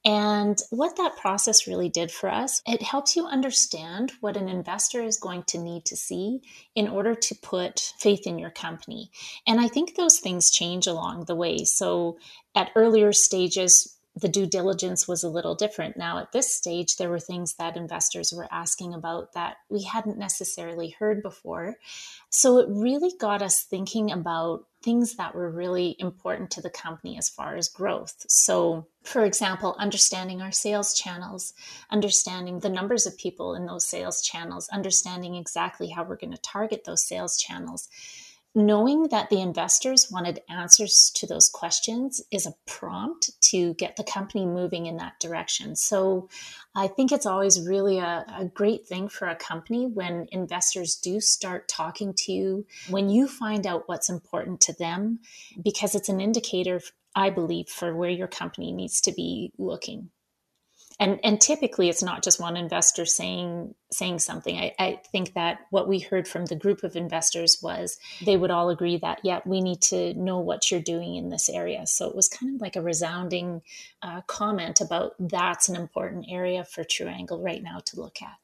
And 0.04 0.60
what 0.72 0.98
that 0.98 1.16
process 1.16 1.68
really 1.68 1.90
did 1.90 2.12
for 2.12 2.30
us, 2.30 2.62
it 2.66 2.82
helps 2.82 3.16
you 3.16 3.26
understand 3.26 4.12
what 4.20 4.36
an 4.36 4.50
investor 4.50 5.02
is 5.02 5.18
going 5.18 5.44
to 5.48 5.60
need 5.60 5.86
to 5.86 5.96
see 5.96 6.42
in 6.76 6.88
order 6.88 7.14
to 7.14 7.36
put 7.36 7.94
faith 8.00 8.26
in 8.26 8.40
your 8.40 8.50
company. 8.50 9.12
And 9.48 9.60
I 9.60 9.68
think 9.68 9.96
those 9.96 10.20
things 10.20 10.52
change 10.52 10.88
along 10.88 11.26
the 11.26 11.36
way. 11.36 11.64
So 11.66 12.18
at 12.56 12.72
earlier 12.76 13.14
stages, 13.14 13.96
the 14.20 14.30
due 14.30 14.46
diligence 14.46 15.08
was 15.08 15.24
a 15.24 15.30
little 15.30 15.56
different. 15.56 15.98
Now, 15.98 16.20
at 16.20 16.32
this 16.32 16.54
stage, 16.54 16.96
there 16.98 17.10
were 17.10 17.20
things 17.20 17.56
that 17.56 17.78
investors 17.78 18.34
were 18.36 18.48
asking 18.52 18.94
about 18.94 19.34
that 19.34 19.58
we 19.70 19.84
hadn't 19.84 20.18
necessarily 20.18 20.90
heard 20.90 21.22
before. 21.22 21.76
So 22.30 22.58
it 22.58 22.68
really 22.70 23.12
got 23.20 23.42
us 23.42 23.64
thinking 23.64 24.12
about 24.12 24.66
things 24.82 25.16
that 25.16 25.36
were 25.36 25.50
really 25.50 25.96
important 26.00 26.52
to 26.52 26.62
the 26.62 26.70
company 26.70 27.18
as 27.18 27.30
far 27.30 27.56
as 27.56 27.68
growth. 27.68 28.26
So, 28.28 28.88
for 29.04 29.26
example, 29.26 29.76
understanding 29.78 30.42
our 30.42 30.52
sales 30.52 30.94
channels, 30.94 31.54
understanding 31.92 32.60
the 32.60 32.70
numbers 32.70 33.06
of 33.06 33.18
people 33.18 33.56
in 33.56 33.66
those 33.66 33.88
sales 33.88 34.22
channels, 34.22 34.70
understanding 34.70 35.36
exactly 35.36 35.90
how 35.90 36.04
we're 36.04 36.16
going 36.16 36.34
to 36.34 36.42
target 36.42 36.84
those 36.86 37.06
sales 37.06 37.38
channels 37.38 37.90
knowing 38.66 39.08
that 39.10 39.30
the 39.30 39.42
investors 39.42 40.10
wanted 40.12 40.42
answers 40.50 41.12
to 41.16 41.26
those 41.26 41.50
questions 41.50 42.22
is 42.32 42.46
a 42.46 42.56
prompt 42.66 43.32
to 43.42 43.74
get 43.76 43.96
the 43.96 44.04
company 44.04 44.46
moving 44.46 44.86
in 44.86 44.98
that 44.98 45.20
direction. 45.20 45.76
So 45.76 46.30
I 46.76 46.88
think 46.88 47.12
it's 47.12 47.26
always 47.26 47.68
really 47.68 48.00
a, 48.00 48.26
a, 48.38 48.46
great 48.46 48.86
thing 48.86 49.10
for 49.10 49.28
a 49.28 49.36
company 49.36 49.88
when 49.88 50.28
investors 50.32 50.96
do 50.96 51.20
start 51.20 51.68
talking 51.68 52.14
to 52.14 52.32
you, 52.32 52.66
when 52.90 53.10
you 53.10 53.28
find 53.28 53.66
out 53.66 53.88
what's 53.88 54.10
important 54.10 54.62
to 54.62 54.74
them, 54.74 55.20
because 55.62 55.96
it's 55.96 56.10
an 56.10 56.22
indicator, 56.22 56.82
I 57.16 57.30
believe, 57.32 57.68
for 57.68 57.96
where 57.96 58.10
your 58.10 58.28
company 58.28 58.72
needs 58.72 59.02
to 59.02 59.12
be 59.12 59.52
looking 59.58 60.10
and 61.00 61.20
and 61.24 61.40
typically 61.40 61.90
it's 61.90 62.04
not 62.04 62.24
just 62.24 62.40
one 62.40 62.58
investor 62.58 63.06
saying 63.06 63.74
saying 63.92 64.20
something 64.20 64.58
I, 64.58 64.74
I, 64.78 65.02
think 65.12 65.34
that 65.34 65.60
what 65.72 65.88
we 65.88 66.00
heard 66.00 66.28
from 66.28 66.46
the 66.46 66.56
group 66.56 66.84
of 66.84 66.96
investors 66.96 67.60
was 67.62 67.98
they 68.24 68.38
would 68.38 68.52
all 68.52 68.70
agree 68.70 68.98
that 68.98 69.20
yeah 69.24 69.40
we 69.46 69.62
need 69.62 69.82
to 69.84 70.14
know 70.14 70.40
what 70.40 70.70
you're 70.70 70.82
doing 70.82 71.16
in 71.16 71.30
this 71.30 71.50
area 71.50 71.88
so 71.88 72.08
it 72.10 72.16
was 72.16 72.28
kind 72.28 72.56
of 72.56 72.62
like 72.62 72.76
a 72.76 72.82
resounding 72.82 73.62
uh, 74.02 74.22
comment 74.28 74.82
about 74.82 75.14
that's 75.20 75.70
an 75.70 75.76
important 75.76 76.26
area 76.30 76.64
for 76.64 76.84
true 76.84 77.08
angle 77.08 77.42
right 77.42 77.64
now 77.64 77.80
to 77.86 78.00
look 78.00 78.22
at 78.22 78.38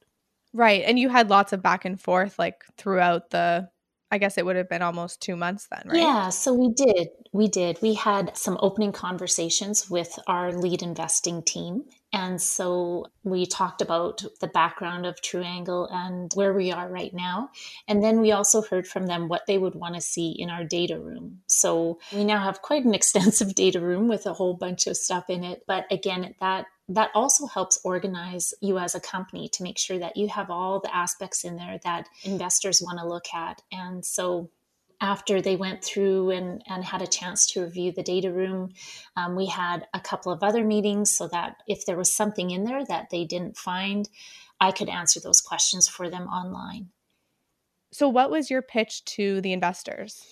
right 0.54 0.84
and 0.86 0.98
you 0.98 1.10
had 1.10 1.30
lots 1.30 1.54
of 1.54 1.62
back 1.62 1.86
and 1.86 2.00
forth 2.00 2.40
like 2.40 2.64
throughout 2.78 3.30
the 3.30 3.70
I 4.12 4.18
guess 4.18 4.38
it 4.38 4.46
would 4.46 4.56
have 4.56 4.70
been 4.70 4.82
almost 4.84 5.20
two 5.20 5.36
months 5.36 5.68
then, 5.70 5.82
right? 5.88 6.00
Yeah, 6.00 6.30
so 6.30 6.54
we 6.54 6.72
did. 6.72 7.10
We 7.34 7.48
did. 7.48 7.80
We 7.82 7.96
had 7.96 8.38
some 8.38 8.58
opening 8.62 8.92
conversations 8.92 9.90
with 9.90 10.18
our 10.28 10.54
lead 10.54 10.84
investing 10.84 11.42
team. 11.42 11.84
And 12.16 12.42
so 12.42 13.08
we 13.26 13.46
talked 13.46 13.82
about 13.82 14.24
the 14.40 14.48
background 14.48 15.06
of 15.06 15.22
True 15.22 15.44
Angle 15.44 15.90
and 15.92 16.32
where 16.34 16.54
we 16.54 16.72
are 16.72 16.88
right 16.88 17.14
now. 17.14 17.50
And 17.90 18.02
then 18.02 18.22
we 18.22 18.32
also 18.32 18.62
heard 18.62 18.88
from 18.88 19.08
them 19.08 19.28
what 19.28 19.48
they 19.48 19.58
would 19.58 19.76
want 19.76 19.96
to 19.96 20.02
see 20.02 20.32
in 20.32 20.50
our 20.50 20.64
data 20.64 20.98
room. 20.98 21.42
So 21.48 22.00
we 22.14 22.24
now 22.24 22.42
have 22.42 22.62
quite 22.62 22.86
an 22.86 22.94
extensive 23.00 23.54
data 23.54 23.82
room 23.82 24.08
with 24.08 24.26
a 24.26 24.34
whole 24.34 24.54
bunch 24.54 24.88
of 24.88 24.96
stuff 24.96 25.30
in 25.30 25.44
it. 25.44 25.64
But 25.68 25.92
again, 25.92 26.34
that 26.40 26.68
that 26.88 27.10
also 27.16 27.48
helps 27.48 27.80
organize 27.84 28.54
you 28.62 28.78
as 28.78 28.94
a 28.96 29.00
company 29.00 29.50
to 29.50 29.64
make 29.64 29.78
sure 29.78 29.98
that 29.98 30.16
you 30.16 30.30
have 30.30 30.52
all 30.52 30.80
the 30.80 30.96
aspects 30.96 31.44
in 31.44 31.58
there 31.58 31.80
that 31.84 32.08
investors 32.24 32.80
want 32.82 33.00
to 33.00 33.08
look 33.08 33.26
at. 33.34 33.62
And 33.72 34.06
so 34.06 34.52
after 35.02 35.42
they 35.42 35.56
went 35.56 35.84
through 35.84 36.32
and, 36.32 36.62
and 36.68 36.84
had 36.84 37.02
a 37.02 37.08
chance 37.08 37.48
to 37.48 37.62
review 37.64 37.92
the 37.92 38.04
data 38.04 38.32
room, 38.32 38.72
um, 39.16 39.36
we 39.36 39.48
had 39.48 39.88
a 39.94 40.00
couple 40.00 40.32
of 40.32 40.44
other 40.44 40.64
meetings 40.64 41.16
so 41.16 41.28
that 41.28 41.58
if 41.68 41.86
there 41.86 41.98
was 41.98 42.16
something 42.16 42.52
in 42.52 42.64
there 42.64 42.86
that 42.86 43.10
they 43.10 43.26
didn't 43.26 43.58
find, 43.58 44.10
I 44.60 44.72
could 44.72 44.90
answer 44.90 45.20
those 45.20 45.42
questions 45.42 45.88
for 45.88 46.10
them 46.10 46.28
online. 46.28 46.90
So, 47.92 48.10
what 48.10 48.32
was 48.32 48.50
your 48.50 48.62
pitch 48.62 49.06
to 49.06 49.42
the 49.42 49.54
investors? 49.54 50.28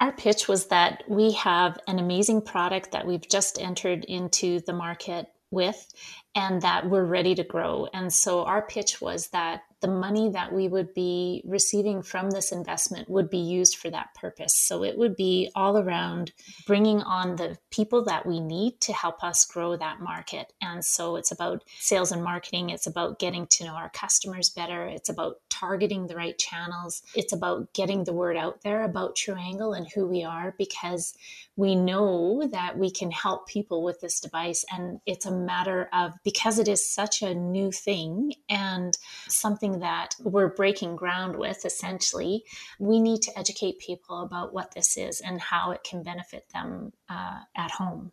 Our 0.00 0.12
pitch 0.12 0.48
was 0.48 0.66
that 0.66 1.02
we 1.08 1.32
have 1.32 1.78
an 1.88 1.98
amazing 1.98 2.42
product 2.42 2.92
that 2.92 3.06
we've 3.06 3.28
just 3.28 3.60
entered 3.60 4.04
into 4.04 4.60
the 4.60 4.72
market 4.72 5.26
with 5.50 5.92
and 6.34 6.62
that 6.62 6.88
we're 6.88 7.04
ready 7.04 7.34
to 7.34 7.42
grow. 7.42 7.88
And 7.92 8.12
so 8.12 8.44
our 8.44 8.62
pitch 8.62 9.00
was 9.00 9.28
that 9.28 9.62
the 9.80 9.88
money 9.88 10.30
that 10.30 10.52
we 10.52 10.68
would 10.68 10.92
be 10.92 11.42
receiving 11.46 12.02
from 12.02 12.30
this 12.30 12.50
investment 12.50 13.08
would 13.08 13.30
be 13.30 13.38
used 13.38 13.76
for 13.76 13.90
that 13.90 14.14
purpose. 14.14 14.54
So 14.54 14.82
it 14.82 14.98
would 14.98 15.14
be 15.14 15.50
all 15.54 15.78
around 15.78 16.32
bringing 16.66 17.00
on 17.02 17.36
the 17.36 17.58
people 17.70 18.04
that 18.06 18.26
we 18.26 18.40
need 18.40 18.80
to 18.82 18.92
help 18.92 19.22
us 19.22 19.44
grow 19.44 19.76
that 19.76 20.00
market. 20.00 20.52
And 20.60 20.84
so 20.84 21.16
it's 21.16 21.30
about 21.30 21.62
sales 21.78 22.10
and 22.10 22.24
marketing, 22.24 22.70
it's 22.70 22.86
about 22.86 23.18
getting 23.18 23.46
to 23.48 23.64
know 23.64 23.74
our 23.74 23.90
customers 23.90 24.50
better, 24.50 24.86
it's 24.86 25.08
about 25.08 25.36
targeting 25.48 26.06
the 26.06 26.16
right 26.16 26.36
channels, 26.36 27.02
it's 27.14 27.32
about 27.32 27.72
getting 27.72 28.04
the 28.04 28.12
word 28.12 28.36
out 28.36 28.62
there 28.62 28.82
about 28.82 29.16
True 29.16 29.36
Angle 29.36 29.74
and 29.74 29.86
who 29.94 30.06
we 30.06 30.24
are 30.24 30.54
because 30.58 31.14
we 31.56 31.74
know 31.74 32.48
that 32.52 32.78
we 32.78 32.90
can 32.90 33.10
help 33.10 33.48
people 33.48 33.82
with 33.82 34.00
this 34.00 34.20
device. 34.20 34.64
And 34.72 35.00
it's 35.06 35.26
a 35.26 35.32
matter 35.32 35.88
of 35.92 36.12
because 36.24 36.58
it 36.58 36.68
is 36.68 36.88
such 36.88 37.22
a 37.22 37.34
new 37.34 37.72
thing 37.72 38.34
and 38.48 38.96
something 39.28 39.67
something 39.68 39.80
that 39.80 40.14
we're 40.22 40.48
breaking 40.48 40.96
ground 40.96 41.36
with 41.36 41.64
essentially, 41.64 42.44
we 42.78 43.00
need 43.00 43.22
to 43.22 43.38
educate 43.38 43.78
people 43.78 44.22
about 44.22 44.52
what 44.52 44.72
this 44.72 44.96
is 44.96 45.20
and 45.20 45.40
how 45.40 45.70
it 45.70 45.84
can 45.84 46.02
benefit 46.02 46.48
them 46.52 46.92
uh, 47.08 47.40
at 47.56 47.70
home. 47.70 48.12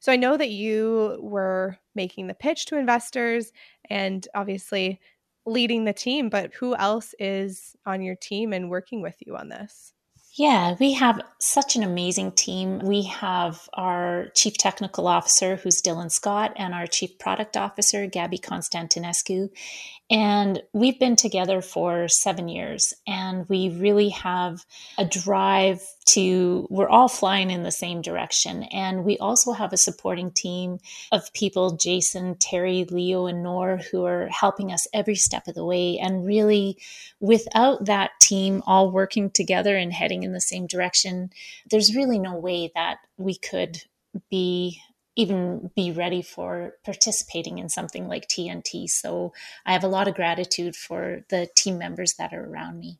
So 0.00 0.12
I 0.12 0.16
know 0.16 0.36
that 0.36 0.50
you 0.50 1.18
were 1.20 1.76
making 1.94 2.26
the 2.26 2.34
pitch 2.34 2.66
to 2.66 2.78
investors 2.78 3.52
and 3.90 4.26
obviously 4.34 4.98
leading 5.44 5.84
the 5.84 5.92
team, 5.92 6.30
but 6.30 6.54
who 6.54 6.74
else 6.76 7.14
is 7.18 7.76
on 7.84 8.02
your 8.02 8.16
team 8.16 8.52
and 8.52 8.70
working 8.70 9.02
with 9.02 9.16
you 9.26 9.36
on 9.36 9.48
this? 9.48 9.92
Yeah, 10.40 10.74
we 10.80 10.94
have 10.94 11.20
such 11.38 11.76
an 11.76 11.82
amazing 11.82 12.32
team. 12.32 12.78
We 12.78 13.02
have 13.02 13.68
our 13.74 14.28
Chief 14.34 14.56
Technical 14.56 15.06
Officer, 15.06 15.56
who's 15.56 15.82
Dylan 15.82 16.10
Scott, 16.10 16.54
and 16.56 16.72
our 16.72 16.86
Chief 16.86 17.18
Product 17.18 17.58
Officer, 17.58 18.06
Gabby 18.06 18.38
Constantinescu. 18.38 19.50
And 20.10 20.62
we've 20.72 20.98
been 20.98 21.16
together 21.16 21.60
for 21.60 22.08
seven 22.08 22.48
years, 22.48 22.94
and 23.06 23.46
we 23.50 23.68
really 23.68 24.08
have 24.08 24.64
a 24.96 25.04
drive 25.04 25.82
to, 26.14 26.66
we're 26.70 26.88
all 26.88 27.08
flying 27.08 27.50
in 27.50 27.62
the 27.62 27.70
same 27.70 28.02
direction. 28.02 28.64
And 28.64 29.04
we 29.04 29.18
also 29.18 29.52
have 29.52 29.72
a 29.72 29.76
supporting 29.76 30.30
team 30.30 30.78
of 31.12 31.32
people, 31.32 31.76
Jason, 31.76 32.36
Terry, 32.36 32.84
Leo, 32.84 33.26
and 33.26 33.42
Nor, 33.42 33.78
who 33.90 34.04
are 34.04 34.28
helping 34.28 34.72
us 34.72 34.86
every 34.92 35.16
step 35.16 35.48
of 35.48 35.54
the 35.54 35.64
way. 35.64 35.98
And 35.98 36.26
really, 36.26 36.78
without 37.20 37.84
that 37.86 38.12
team 38.20 38.62
all 38.66 38.90
working 38.90 39.30
together 39.30 39.76
and 39.76 39.92
heading 39.92 40.22
in 40.22 40.32
the 40.32 40.40
same 40.40 40.66
direction, 40.66 41.30
there's 41.70 41.96
really 41.96 42.18
no 42.18 42.36
way 42.36 42.70
that 42.74 42.98
we 43.16 43.34
could 43.34 43.82
be 44.30 44.80
even 45.16 45.70
be 45.76 45.92
ready 45.92 46.22
for 46.22 46.74
participating 46.84 47.58
in 47.58 47.68
something 47.68 48.08
like 48.08 48.28
TNT. 48.28 48.88
So 48.88 49.32
I 49.66 49.72
have 49.72 49.84
a 49.84 49.88
lot 49.88 50.08
of 50.08 50.14
gratitude 50.14 50.76
for 50.76 51.24
the 51.28 51.48
team 51.56 51.78
members 51.78 52.14
that 52.14 52.32
are 52.32 52.44
around 52.44 52.78
me. 52.78 52.98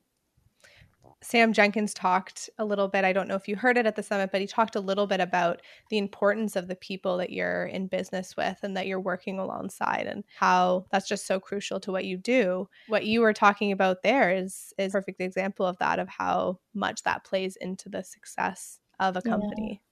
Sam 1.22 1.52
Jenkins 1.52 1.92
talked 1.92 2.48
a 2.58 2.64
little 2.64 2.88
bit. 2.88 3.04
I 3.04 3.12
don't 3.12 3.28
know 3.28 3.34
if 3.34 3.46
you 3.46 3.56
heard 3.56 3.76
it 3.76 3.86
at 3.86 3.94
the 3.96 4.02
summit, 4.02 4.30
but 4.32 4.40
he 4.40 4.46
talked 4.46 4.74
a 4.74 4.80
little 4.80 5.06
bit 5.06 5.20
about 5.20 5.60
the 5.90 5.98
importance 5.98 6.56
of 6.56 6.66
the 6.66 6.76
people 6.76 7.18
that 7.18 7.30
you're 7.30 7.66
in 7.66 7.88
business 7.88 8.36
with 8.36 8.58
and 8.62 8.76
that 8.76 8.86
you're 8.86 9.00
working 9.00 9.38
alongside 9.38 10.06
and 10.06 10.24
how 10.38 10.86
that's 10.90 11.08
just 11.08 11.26
so 11.26 11.38
crucial 11.38 11.78
to 11.80 11.92
what 11.92 12.06
you 12.06 12.16
do. 12.16 12.68
What 12.86 13.04
you 13.04 13.20
were 13.20 13.34
talking 13.34 13.70
about 13.72 14.02
there 14.02 14.32
is 14.34 14.72
is 14.78 14.94
a 14.94 14.98
perfect 14.98 15.20
example 15.20 15.66
of 15.66 15.78
that 15.78 15.98
of 15.98 16.08
how 16.08 16.58
much 16.74 17.02
that 17.02 17.24
plays 17.24 17.56
into 17.56 17.88
the 17.88 18.02
success 18.02 18.78
of 18.98 19.16
a 19.16 19.22
company. 19.22 19.80
Yeah. 19.82 19.89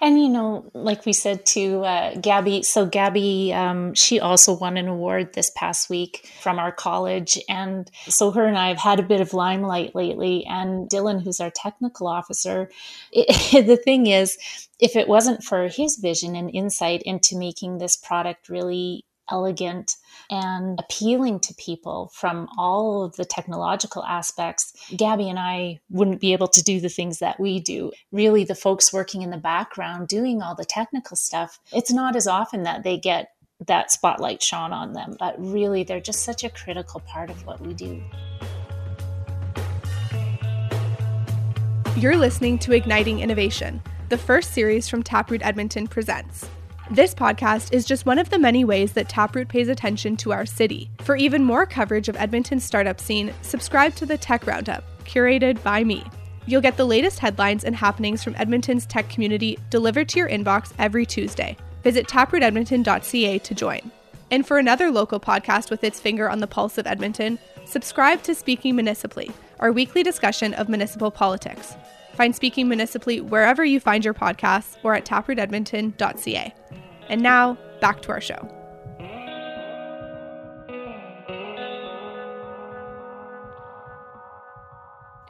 And, 0.00 0.20
you 0.20 0.28
know, 0.28 0.68
like 0.74 1.06
we 1.06 1.12
said 1.12 1.46
to 1.46 1.84
uh, 1.84 2.14
Gabby, 2.16 2.64
so 2.64 2.84
Gabby, 2.84 3.52
um, 3.54 3.94
she 3.94 4.18
also 4.18 4.52
won 4.52 4.76
an 4.76 4.88
award 4.88 5.34
this 5.34 5.52
past 5.54 5.88
week 5.88 6.28
from 6.40 6.58
our 6.58 6.72
college. 6.72 7.38
And 7.48 7.88
so 8.08 8.32
her 8.32 8.44
and 8.44 8.58
I 8.58 8.68
have 8.68 8.78
had 8.78 8.98
a 8.98 9.04
bit 9.04 9.20
of 9.20 9.32
limelight 9.32 9.94
lately. 9.94 10.44
And 10.46 10.90
Dylan, 10.90 11.22
who's 11.22 11.38
our 11.38 11.50
technical 11.54 12.08
officer, 12.08 12.70
it, 13.12 13.66
the 13.66 13.76
thing 13.76 14.08
is, 14.08 14.36
if 14.80 14.96
it 14.96 15.06
wasn't 15.06 15.44
for 15.44 15.68
his 15.68 15.96
vision 15.96 16.34
and 16.34 16.50
insight 16.52 17.02
into 17.02 17.38
making 17.38 17.78
this 17.78 17.96
product 17.96 18.48
really 18.48 19.04
elegant 19.30 19.96
and 20.30 20.78
appealing 20.78 21.40
to 21.40 21.54
people 21.54 22.10
from 22.14 22.48
all 22.56 23.04
of 23.04 23.16
the 23.16 23.24
technological 23.24 24.04
aspects, 24.04 24.72
Gabby 24.96 25.28
and 25.28 25.38
I 25.38 25.80
wouldn't 25.90 26.20
be 26.20 26.32
able 26.32 26.48
to 26.48 26.62
do 26.62 26.80
the 26.80 26.88
things 26.88 27.18
that 27.18 27.40
we 27.40 27.60
do. 27.60 27.92
Really, 28.12 28.44
the 28.44 28.54
folks 28.54 28.92
working 28.92 29.22
in 29.22 29.30
the 29.30 29.36
background 29.36 30.08
doing 30.08 30.42
all 30.42 30.54
the 30.54 30.64
technical 30.64 31.16
stuff, 31.16 31.58
it's 31.72 31.92
not 31.92 32.16
as 32.16 32.26
often 32.26 32.62
that 32.64 32.82
they 32.82 32.98
get 32.98 33.30
that 33.66 33.90
spotlight 33.90 34.42
shone 34.42 34.72
on 34.72 34.92
them, 34.92 35.16
but 35.18 35.34
really, 35.38 35.82
they're 35.82 36.00
just 36.00 36.22
such 36.22 36.44
a 36.44 36.50
critical 36.50 37.00
part 37.00 37.30
of 37.30 37.44
what 37.44 37.60
we 37.60 37.74
do. 37.74 38.02
You're 41.96 42.16
listening 42.16 42.58
to 42.60 42.72
Igniting 42.72 43.20
Innovation 43.20 43.82
the 44.10 44.18
first 44.18 44.52
series 44.52 44.88
from 44.88 45.04
Taproot 45.04 45.40
Edmonton 45.44 45.86
Presents. 45.86 46.48
This 46.92 47.14
podcast 47.14 47.72
is 47.72 47.84
just 47.84 48.04
one 48.04 48.18
of 48.18 48.30
the 48.30 48.38
many 48.38 48.64
ways 48.64 48.94
that 48.94 49.08
Taproot 49.08 49.48
pays 49.48 49.68
attention 49.68 50.16
to 50.16 50.32
our 50.32 50.44
city. 50.44 50.90
For 51.02 51.14
even 51.14 51.44
more 51.44 51.64
coverage 51.64 52.08
of 52.08 52.16
Edmonton's 52.16 52.64
startup 52.64 52.98
scene, 52.98 53.32
subscribe 53.42 53.94
to 53.94 54.06
the 54.06 54.18
Tech 54.18 54.44
Roundup, 54.44 54.82
curated 55.04 55.62
by 55.62 55.84
me. 55.84 56.04
You'll 56.46 56.60
get 56.60 56.76
the 56.76 56.84
latest 56.84 57.20
headlines 57.20 57.62
and 57.62 57.76
happenings 57.76 58.24
from 58.24 58.34
Edmonton's 58.34 58.86
tech 58.86 59.08
community 59.08 59.56
delivered 59.70 60.08
to 60.08 60.18
your 60.18 60.28
inbox 60.28 60.72
every 60.80 61.06
Tuesday. 61.06 61.56
Visit 61.84 62.08
taprootedmonton.ca 62.08 63.38
to 63.38 63.54
join. 63.54 63.92
And 64.32 64.44
for 64.44 64.58
another 64.58 64.90
local 64.90 65.20
podcast 65.20 65.70
with 65.70 65.84
its 65.84 66.00
finger 66.00 66.28
on 66.28 66.40
the 66.40 66.48
pulse 66.48 66.76
of 66.76 66.88
Edmonton, 66.88 67.38
subscribe 67.66 68.24
to 68.24 68.34
Speaking 68.34 68.74
Municipally, 68.74 69.30
our 69.60 69.70
weekly 69.70 70.02
discussion 70.02 70.54
of 70.54 70.68
municipal 70.68 71.12
politics. 71.12 71.76
Find 72.14 72.34
Speaking 72.34 72.68
Municipally 72.68 73.20
wherever 73.20 73.64
you 73.64 73.78
find 73.78 74.04
your 74.04 74.12
podcasts 74.12 74.76
or 74.82 74.94
at 74.94 75.04
taprootedmonton.ca. 75.04 76.54
And 77.10 77.24
now, 77.24 77.58
back 77.80 78.02
to 78.02 78.12
our 78.12 78.20
show. 78.20 78.38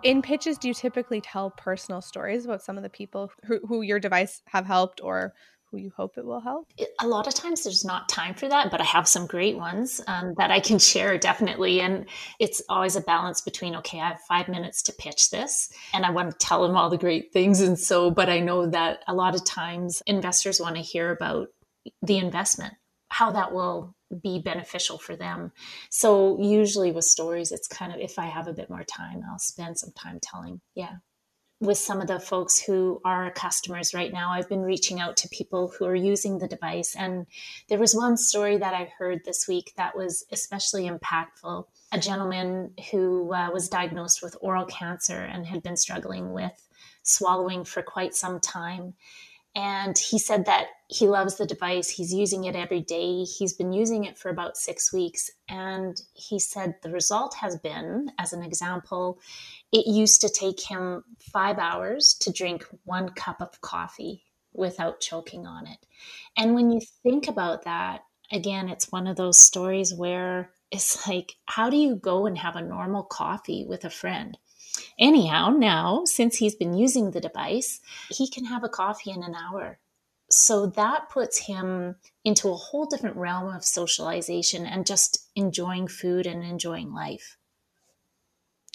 In 0.03 0.21
pitches, 0.21 0.59
do 0.59 0.69
you 0.69 0.75
typically 0.75 1.23
tell 1.23 1.51
personal 1.51 2.03
stories 2.03 2.45
about 2.45 2.61
some 2.63 2.77
of 2.77 2.83
the 2.83 2.91
people 2.91 3.33
who, 3.47 3.61
who 3.67 3.81
your 3.81 3.99
device 3.99 4.43
have 4.45 4.67
helped 4.67 5.01
or 5.03 5.33
who 5.71 5.79
you 5.79 5.91
hope 5.97 6.19
it 6.19 6.27
will 6.27 6.41
help? 6.41 6.71
A 7.01 7.09
lot 7.09 7.27
of 7.27 7.33
times 7.33 7.65
there's 7.65 7.85
not 7.85 8.11
time 8.11 8.35
for 8.35 8.47
that, 8.47 8.71
but 8.71 8.83
I 8.83 8.85
have 8.85 9.09
some 9.09 9.27
great 9.27 9.57
ones 9.57 10.03
um, 10.07 10.35
that 10.37 10.51
I 10.51 10.61
can 10.61 10.79
share 10.91 11.17
definitely. 11.17 11.81
And 11.81 12.05
it's 12.39 12.61
always 12.69 12.95
a 12.95 13.01
balance 13.01 13.41
between, 13.41 13.75
okay, 13.77 14.01
I 14.01 14.09
have 14.09 14.21
five 14.29 14.49
minutes 14.49 14.83
to 14.83 14.93
pitch 14.93 15.31
this 15.31 15.71
and 15.95 16.05
I 16.05 16.11
want 16.11 16.31
to 16.31 16.37
tell 16.37 16.63
them 16.63 16.77
all 16.77 16.91
the 16.91 16.99
great 16.99 17.33
things. 17.33 17.63
And 17.63 17.79
so, 17.79 18.11
but 18.11 18.29
I 18.29 18.41
know 18.41 18.67
that 18.67 19.03
a 19.09 19.15
lot 19.15 19.35
of 19.35 19.47
times 19.47 20.03
investors 20.07 20.61
want 20.61 20.77
to 20.77 20.83
hear 20.83 21.11
about 21.11 21.49
the 22.03 22.19
investment, 22.19 22.75
how 23.09 23.31
that 23.33 23.53
will 23.53 23.95
be 24.23 24.41
beneficial 24.41 24.99
for 24.99 25.17
them. 25.17 25.53
So 25.91 26.41
usually 26.41 26.93
with 26.93 27.05
stories, 27.05 27.53
it's 27.53 27.69
kind 27.69 27.93
of 27.93 28.01
if 28.01 28.19
I 28.19 28.27
have 28.27 28.49
a 28.49 28.53
bit 28.53 28.71
more 28.71 28.85
time, 28.85 29.23
I'll 29.31 29.39
spend 29.39 29.79
some 29.79 29.93
time 29.93 30.19
telling. 30.21 30.61
Yeah 30.75 30.97
with 31.61 31.77
some 31.77 32.01
of 32.01 32.07
the 32.07 32.19
folks 32.19 32.59
who 32.59 33.01
are 33.05 33.31
customers 33.31 33.93
right 33.93 34.13
now, 34.13 34.33
I've 34.33 34.49
been 34.49 34.63
reaching 34.63 34.99
out 34.99 35.19
to 35.19 35.29
people 35.29 35.69
who 35.69 35.85
are 35.85 35.95
using 35.95 36.39
the 36.39 36.49
device. 36.49 36.97
And 36.97 37.27
there 37.69 37.79
was 37.79 37.95
one 37.95 38.17
story 38.17 38.57
that 38.57 38.73
I 38.73 38.91
heard 38.99 39.25
this 39.25 39.47
week 39.47 39.75
that 39.77 39.95
was 39.95 40.25
especially 40.33 40.89
impactful. 40.89 41.67
A 41.93 42.01
gentleman 42.01 42.73
who 42.91 43.35
uh, 43.35 43.51
was 43.53 43.69
diagnosed 43.69 44.23
with 44.23 44.37
oral 44.41 44.65
cancer 44.65 45.19
and 45.19 45.45
had 45.45 45.63
been 45.63 45.77
struggling 45.77 46.33
with 46.33 46.67
swallowing 47.03 47.65
for 47.65 47.83
quite 47.83 48.15
some 48.15 48.41
time. 48.41 48.95
And 49.57 49.99
he 49.99 50.19
said 50.19 50.47
that 50.47 50.67
he 50.87 51.09
loves 51.09 51.37
the 51.37 51.47
device. 51.47 51.89
He's 51.89 52.15
using 52.15 52.45
it 52.45 52.55
every 52.55 52.81
day. 52.81 53.25
He's 53.25 53.53
been 53.53 53.73
using 53.73 54.05
it 54.05 54.17
for 54.17 54.29
about 54.29 54.57
six 54.57 54.93
weeks. 54.93 55.31
And 55.49 56.01
he 56.15 56.39
said 56.39 56.77
the 56.83 56.91
result 56.91 57.35
has 57.41 57.57
been, 57.57 58.13
as 58.19 58.33
an 58.33 58.43
example, 58.43 59.19
it 59.73 59.87
used 59.87 60.21
to 60.21 60.29
take 60.29 60.61
him 60.61 61.03
five 61.19 61.59
hours 61.59 62.15
to 62.21 62.33
drink 62.33 62.65
one 62.85 63.09
cup 63.11 63.41
of 63.41 63.61
coffee 63.61 64.25
without 64.53 65.01
choking 65.01 65.47
on 65.47 65.67
it. 65.67 65.79
And 66.37 66.55
when 66.55 66.71
you 66.71 66.81
think 67.03 67.29
about 67.29 67.65
that, 67.65 68.03
again, 68.33 68.69
it's 68.69 68.93
one 68.93 69.07
of 69.07 69.17
those 69.17 69.39
stories 69.39 69.93
where 69.95 70.51
it's 70.71 71.09
like, 71.09 71.35
how 71.47 71.71
do 71.71 71.77
you 71.77 71.97
go 71.97 72.27
and 72.27 72.39
have 72.39 72.57
a 72.57 72.63
normal 72.63 73.03
coffee 73.03 73.65
with 73.69 73.85
a 73.85 73.91
friend? 73.91 74.39
Anyhow, 75.01 75.49
now, 75.51 76.05
since 76.05 76.37
he's 76.37 76.55
been 76.55 76.75
using 76.75 77.11
the 77.11 77.21
device, 77.21 77.81
he 78.11 78.29
can 78.29 78.45
have 78.45 78.63
a 78.63 78.69
coffee 78.69 79.11
in 79.11 79.23
an 79.23 79.35
hour. 79.35 79.81
So 80.31 80.67
that 80.67 81.09
puts 81.09 81.39
him 81.39 81.97
into 82.25 82.51
a 82.51 82.57
whole 82.57 82.87
different 82.87 83.17
realm 83.17 83.53
of 83.53 83.65
socialization 83.65 84.67
and 84.67 84.87
just 84.87 85.29
enjoying 85.35 85.89
food 85.89 86.27
and 86.27 86.45
enjoying 86.45 86.93
life. 86.93 87.39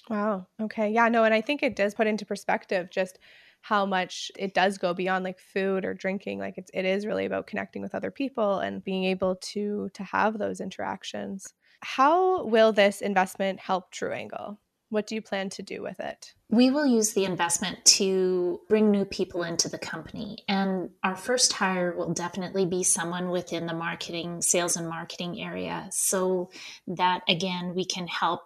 Wow. 0.08 0.46
Okay. 0.60 0.90
Yeah, 0.90 1.08
no, 1.08 1.24
and 1.24 1.34
I 1.34 1.40
think 1.40 1.62
it 1.62 1.76
does 1.76 1.94
put 1.94 2.06
into 2.06 2.26
perspective 2.26 2.90
just 2.90 3.18
how 3.62 3.84
much 3.84 4.30
it 4.38 4.54
does 4.54 4.78
go 4.78 4.94
beyond 4.94 5.24
like 5.24 5.40
food 5.40 5.84
or 5.84 5.92
drinking 5.92 6.38
like 6.38 6.56
it's 6.56 6.70
it 6.72 6.84
is 6.84 7.04
really 7.04 7.24
about 7.24 7.48
connecting 7.48 7.82
with 7.82 7.96
other 7.96 8.12
people 8.12 8.60
and 8.60 8.84
being 8.84 9.02
able 9.04 9.34
to 9.36 9.88
to 9.92 10.04
have 10.04 10.38
those 10.38 10.60
interactions 10.60 11.52
how 11.80 12.44
will 12.44 12.70
this 12.70 13.00
investment 13.00 13.58
help 13.58 13.90
true 13.90 14.12
angle 14.12 14.60
what 14.88 15.06
do 15.06 15.14
you 15.14 15.22
plan 15.22 15.50
to 15.50 15.62
do 15.62 15.82
with 15.82 15.98
it? 16.00 16.32
We 16.48 16.70
will 16.70 16.86
use 16.86 17.12
the 17.12 17.24
investment 17.24 17.84
to 17.84 18.60
bring 18.68 18.90
new 18.90 19.04
people 19.04 19.42
into 19.42 19.68
the 19.68 19.78
company. 19.78 20.38
And 20.48 20.90
our 21.02 21.16
first 21.16 21.52
hire 21.52 21.94
will 21.96 22.12
definitely 22.12 22.66
be 22.66 22.84
someone 22.84 23.30
within 23.30 23.66
the 23.66 23.74
marketing, 23.74 24.42
sales, 24.42 24.76
and 24.76 24.88
marketing 24.88 25.40
area 25.40 25.88
so 25.90 26.50
that, 26.86 27.22
again, 27.28 27.74
we 27.74 27.84
can 27.84 28.06
help 28.06 28.42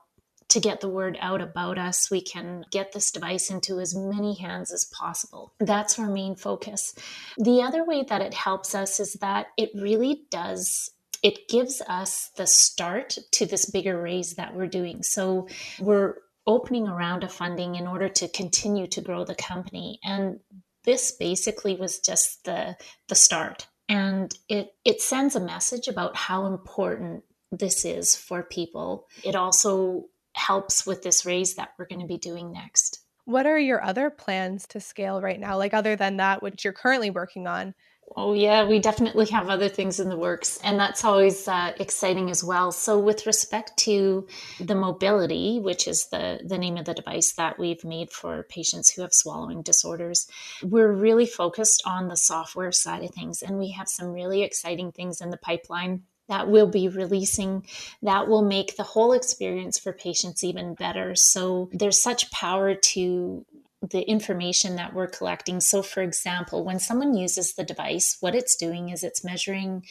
to 0.48 0.60
get 0.60 0.80
the 0.80 0.88
word 0.88 1.16
out 1.20 1.40
about 1.40 1.78
us. 1.78 2.10
We 2.10 2.20
can 2.20 2.64
get 2.70 2.92
this 2.92 3.10
device 3.10 3.50
into 3.50 3.78
as 3.78 3.94
many 3.94 4.34
hands 4.34 4.72
as 4.72 4.84
possible. 4.84 5.52
That's 5.60 5.98
our 5.98 6.08
main 6.08 6.34
focus. 6.34 6.94
The 7.38 7.62
other 7.62 7.84
way 7.84 8.02
that 8.08 8.20
it 8.20 8.34
helps 8.34 8.74
us 8.74 8.98
is 8.98 9.12
that 9.14 9.48
it 9.56 9.70
really 9.74 10.22
does 10.30 10.90
it 11.22 11.48
gives 11.48 11.82
us 11.86 12.30
the 12.36 12.46
start 12.46 13.18
to 13.32 13.44
this 13.44 13.66
bigger 13.66 14.00
raise 14.00 14.34
that 14.36 14.54
we're 14.54 14.66
doing. 14.66 15.02
So 15.02 15.48
we're 15.78 16.16
opening 16.46 16.88
a 16.88 16.94
round 16.94 17.24
of 17.24 17.32
funding 17.32 17.74
in 17.74 17.86
order 17.86 18.08
to 18.08 18.28
continue 18.28 18.86
to 18.88 19.00
grow 19.00 19.24
the 19.24 19.34
company. 19.34 19.98
And 20.02 20.40
this 20.84 21.12
basically 21.12 21.76
was 21.76 22.00
just 22.00 22.44
the 22.44 22.76
the 23.08 23.14
start. 23.14 23.68
And 23.88 24.34
it 24.48 24.70
it 24.84 25.00
sends 25.00 25.36
a 25.36 25.40
message 25.40 25.88
about 25.88 26.16
how 26.16 26.46
important 26.46 27.24
this 27.52 27.84
is 27.84 28.16
for 28.16 28.42
people. 28.42 29.06
It 29.24 29.34
also 29.34 30.06
helps 30.34 30.86
with 30.86 31.02
this 31.02 31.26
raise 31.26 31.54
that 31.56 31.70
we're 31.78 31.86
going 31.86 32.00
to 32.00 32.06
be 32.06 32.18
doing 32.18 32.52
next. 32.52 33.00
What 33.24 33.46
are 33.46 33.58
your 33.58 33.82
other 33.82 34.10
plans 34.10 34.66
to 34.68 34.80
scale 34.80 35.20
right 35.20 35.38
now? 35.38 35.58
Like 35.58 35.74
other 35.74 35.96
than 35.96 36.16
that, 36.16 36.42
which 36.42 36.64
you're 36.64 36.72
currently 36.72 37.10
working 37.10 37.46
on? 37.46 37.74
Oh, 38.16 38.32
yeah, 38.34 38.66
we 38.66 38.80
definitely 38.80 39.26
have 39.26 39.48
other 39.48 39.68
things 39.68 40.00
in 40.00 40.08
the 40.08 40.16
works, 40.16 40.58
and 40.64 40.80
that's 40.80 41.04
always 41.04 41.46
uh, 41.46 41.72
exciting 41.78 42.28
as 42.28 42.42
well. 42.42 42.72
So, 42.72 42.98
with 42.98 43.24
respect 43.24 43.76
to 43.78 44.26
the 44.58 44.74
Mobili-T, 44.74 45.60
which 45.60 45.86
is 45.86 46.06
the, 46.06 46.40
the 46.44 46.58
name 46.58 46.76
of 46.76 46.86
the 46.86 46.94
device 46.94 47.32
that 47.34 47.56
we've 47.56 47.84
made 47.84 48.10
for 48.10 48.42
patients 48.48 48.90
who 48.90 49.02
have 49.02 49.14
swallowing 49.14 49.62
disorders, 49.62 50.26
we're 50.62 50.92
really 50.92 51.26
focused 51.26 51.82
on 51.86 52.08
the 52.08 52.16
software 52.16 52.72
side 52.72 53.04
of 53.04 53.10
things, 53.10 53.42
and 53.42 53.58
we 53.58 53.70
have 53.70 53.88
some 53.88 54.08
really 54.08 54.42
exciting 54.42 54.90
things 54.90 55.20
in 55.20 55.30
the 55.30 55.36
pipeline 55.36 56.02
that 56.28 56.48
we'll 56.48 56.68
be 56.68 56.88
releasing 56.88 57.66
that 58.02 58.28
will 58.28 58.42
make 58.42 58.76
the 58.76 58.82
whole 58.82 59.12
experience 59.12 59.78
for 59.78 59.92
patients 59.92 60.42
even 60.42 60.74
better. 60.74 61.14
So 61.14 61.68
there's 61.72 62.00
such 62.00 62.30
power 62.30 62.74
to 62.74 63.44
the 63.88 64.02
information 64.02 64.76
that 64.76 64.92
we're 64.92 65.06
collecting. 65.06 65.60
So, 65.60 65.82
for 65.82 66.02
example, 66.02 66.64
when 66.64 66.78
someone 66.78 67.14
uses 67.14 67.54
the 67.54 67.64
device, 67.64 68.16
what 68.20 68.34
it's 68.34 68.56
doing 68.56 68.90
is 68.90 69.02
it's 69.02 69.24
measuring 69.24 69.84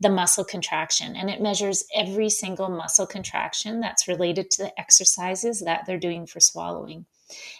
the 0.00 0.10
muscle 0.10 0.44
contraction 0.44 1.14
and 1.16 1.30
it 1.30 1.40
measures 1.40 1.84
every 1.94 2.28
single 2.28 2.68
muscle 2.68 3.06
contraction 3.06 3.80
that's 3.80 4.08
related 4.08 4.50
to 4.50 4.62
the 4.64 4.80
exercises 4.80 5.60
that 5.60 5.84
they're 5.86 5.98
doing 5.98 6.26
for 6.26 6.40
swallowing. 6.40 7.06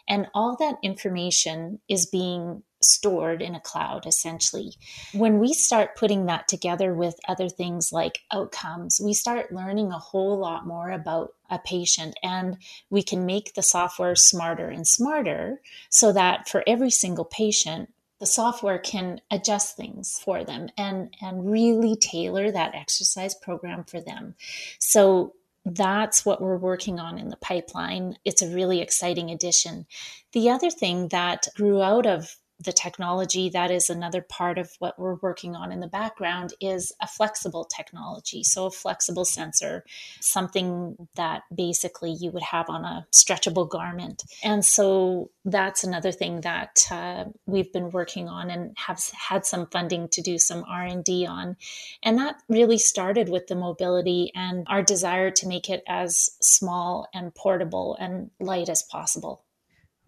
And 0.08 0.26
all 0.34 0.56
that 0.56 0.76
information 0.82 1.80
is 1.88 2.06
being 2.06 2.62
stored 2.84 3.42
in 3.42 3.54
a 3.54 3.60
cloud 3.60 4.06
essentially. 4.06 4.74
When 5.12 5.38
we 5.38 5.52
start 5.52 5.96
putting 5.96 6.26
that 6.26 6.48
together 6.48 6.94
with 6.94 7.18
other 7.28 7.48
things 7.48 7.92
like 7.92 8.20
outcomes, 8.32 9.00
we 9.02 9.14
start 9.14 9.52
learning 9.52 9.90
a 9.90 9.98
whole 9.98 10.38
lot 10.38 10.66
more 10.66 10.90
about 10.90 11.34
a 11.50 11.58
patient 11.58 12.18
and 12.22 12.56
we 12.90 13.02
can 13.02 13.26
make 13.26 13.54
the 13.54 13.62
software 13.62 14.16
smarter 14.16 14.68
and 14.68 14.86
smarter 14.86 15.60
so 15.90 16.12
that 16.12 16.48
for 16.48 16.64
every 16.66 16.90
single 16.90 17.24
patient, 17.24 17.90
the 18.22 18.26
software 18.26 18.78
can 18.78 19.20
adjust 19.32 19.76
things 19.76 20.20
for 20.24 20.44
them 20.44 20.68
and 20.78 21.12
and 21.20 21.50
really 21.50 21.96
tailor 21.96 22.52
that 22.52 22.74
exercise 22.74 23.34
program 23.34 23.82
for 23.82 24.00
them. 24.00 24.36
So 24.78 25.34
that's 25.64 26.24
what 26.24 26.40
we're 26.40 26.56
working 26.56 26.98
on 26.98 27.18
in 27.18 27.28
the 27.28 27.36
pipeline. 27.36 28.16
It's 28.24 28.42
a 28.42 28.54
really 28.54 28.80
exciting 28.80 29.30
addition. 29.30 29.86
The 30.32 30.50
other 30.50 30.70
thing 30.70 31.08
that 31.08 31.48
grew 31.54 31.82
out 31.82 32.06
of 32.06 32.36
the 32.62 32.72
technology 32.72 33.48
that 33.50 33.70
is 33.70 33.90
another 33.90 34.22
part 34.22 34.58
of 34.58 34.70
what 34.78 34.98
we're 34.98 35.16
working 35.16 35.56
on 35.56 35.72
in 35.72 35.80
the 35.80 35.86
background 35.86 36.54
is 36.60 36.92
a 37.00 37.06
flexible 37.06 37.64
technology. 37.64 38.42
So 38.42 38.66
a 38.66 38.70
flexible 38.70 39.24
sensor 39.24 39.84
something 40.20 41.08
that 41.16 41.42
basically 41.54 42.12
you 42.12 42.30
would 42.30 42.42
have 42.42 42.68
on 42.68 42.84
a 42.84 43.06
stretchable 43.12 43.68
garment. 43.68 44.22
And 44.42 44.64
so 44.64 45.30
that's 45.44 45.84
another 45.84 46.12
thing 46.12 46.42
that 46.42 46.86
uh, 46.90 47.24
we've 47.46 47.72
been 47.72 47.90
working 47.90 48.28
on 48.28 48.50
and 48.50 48.76
have 48.76 49.02
had 49.28 49.44
some 49.44 49.66
funding 49.66 50.08
to 50.08 50.22
do 50.22 50.38
some 50.38 50.64
r&d 50.68 51.26
on. 51.26 51.56
And 52.02 52.18
that 52.18 52.36
really 52.48 52.78
started 52.78 53.28
with 53.28 53.46
the 53.48 53.54
Mobili-T 53.54 54.32
and 54.34 54.66
our 54.68 54.82
desire 54.82 55.30
to 55.30 55.48
make 55.48 55.68
it 55.68 55.82
as 55.88 56.30
small 56.40 57.08
and 57.14 57.34
portable 57.34 57.96
and 57.98 58.30
light 58.40 58.68
as 58.68 58.82
possible 58.82 59.42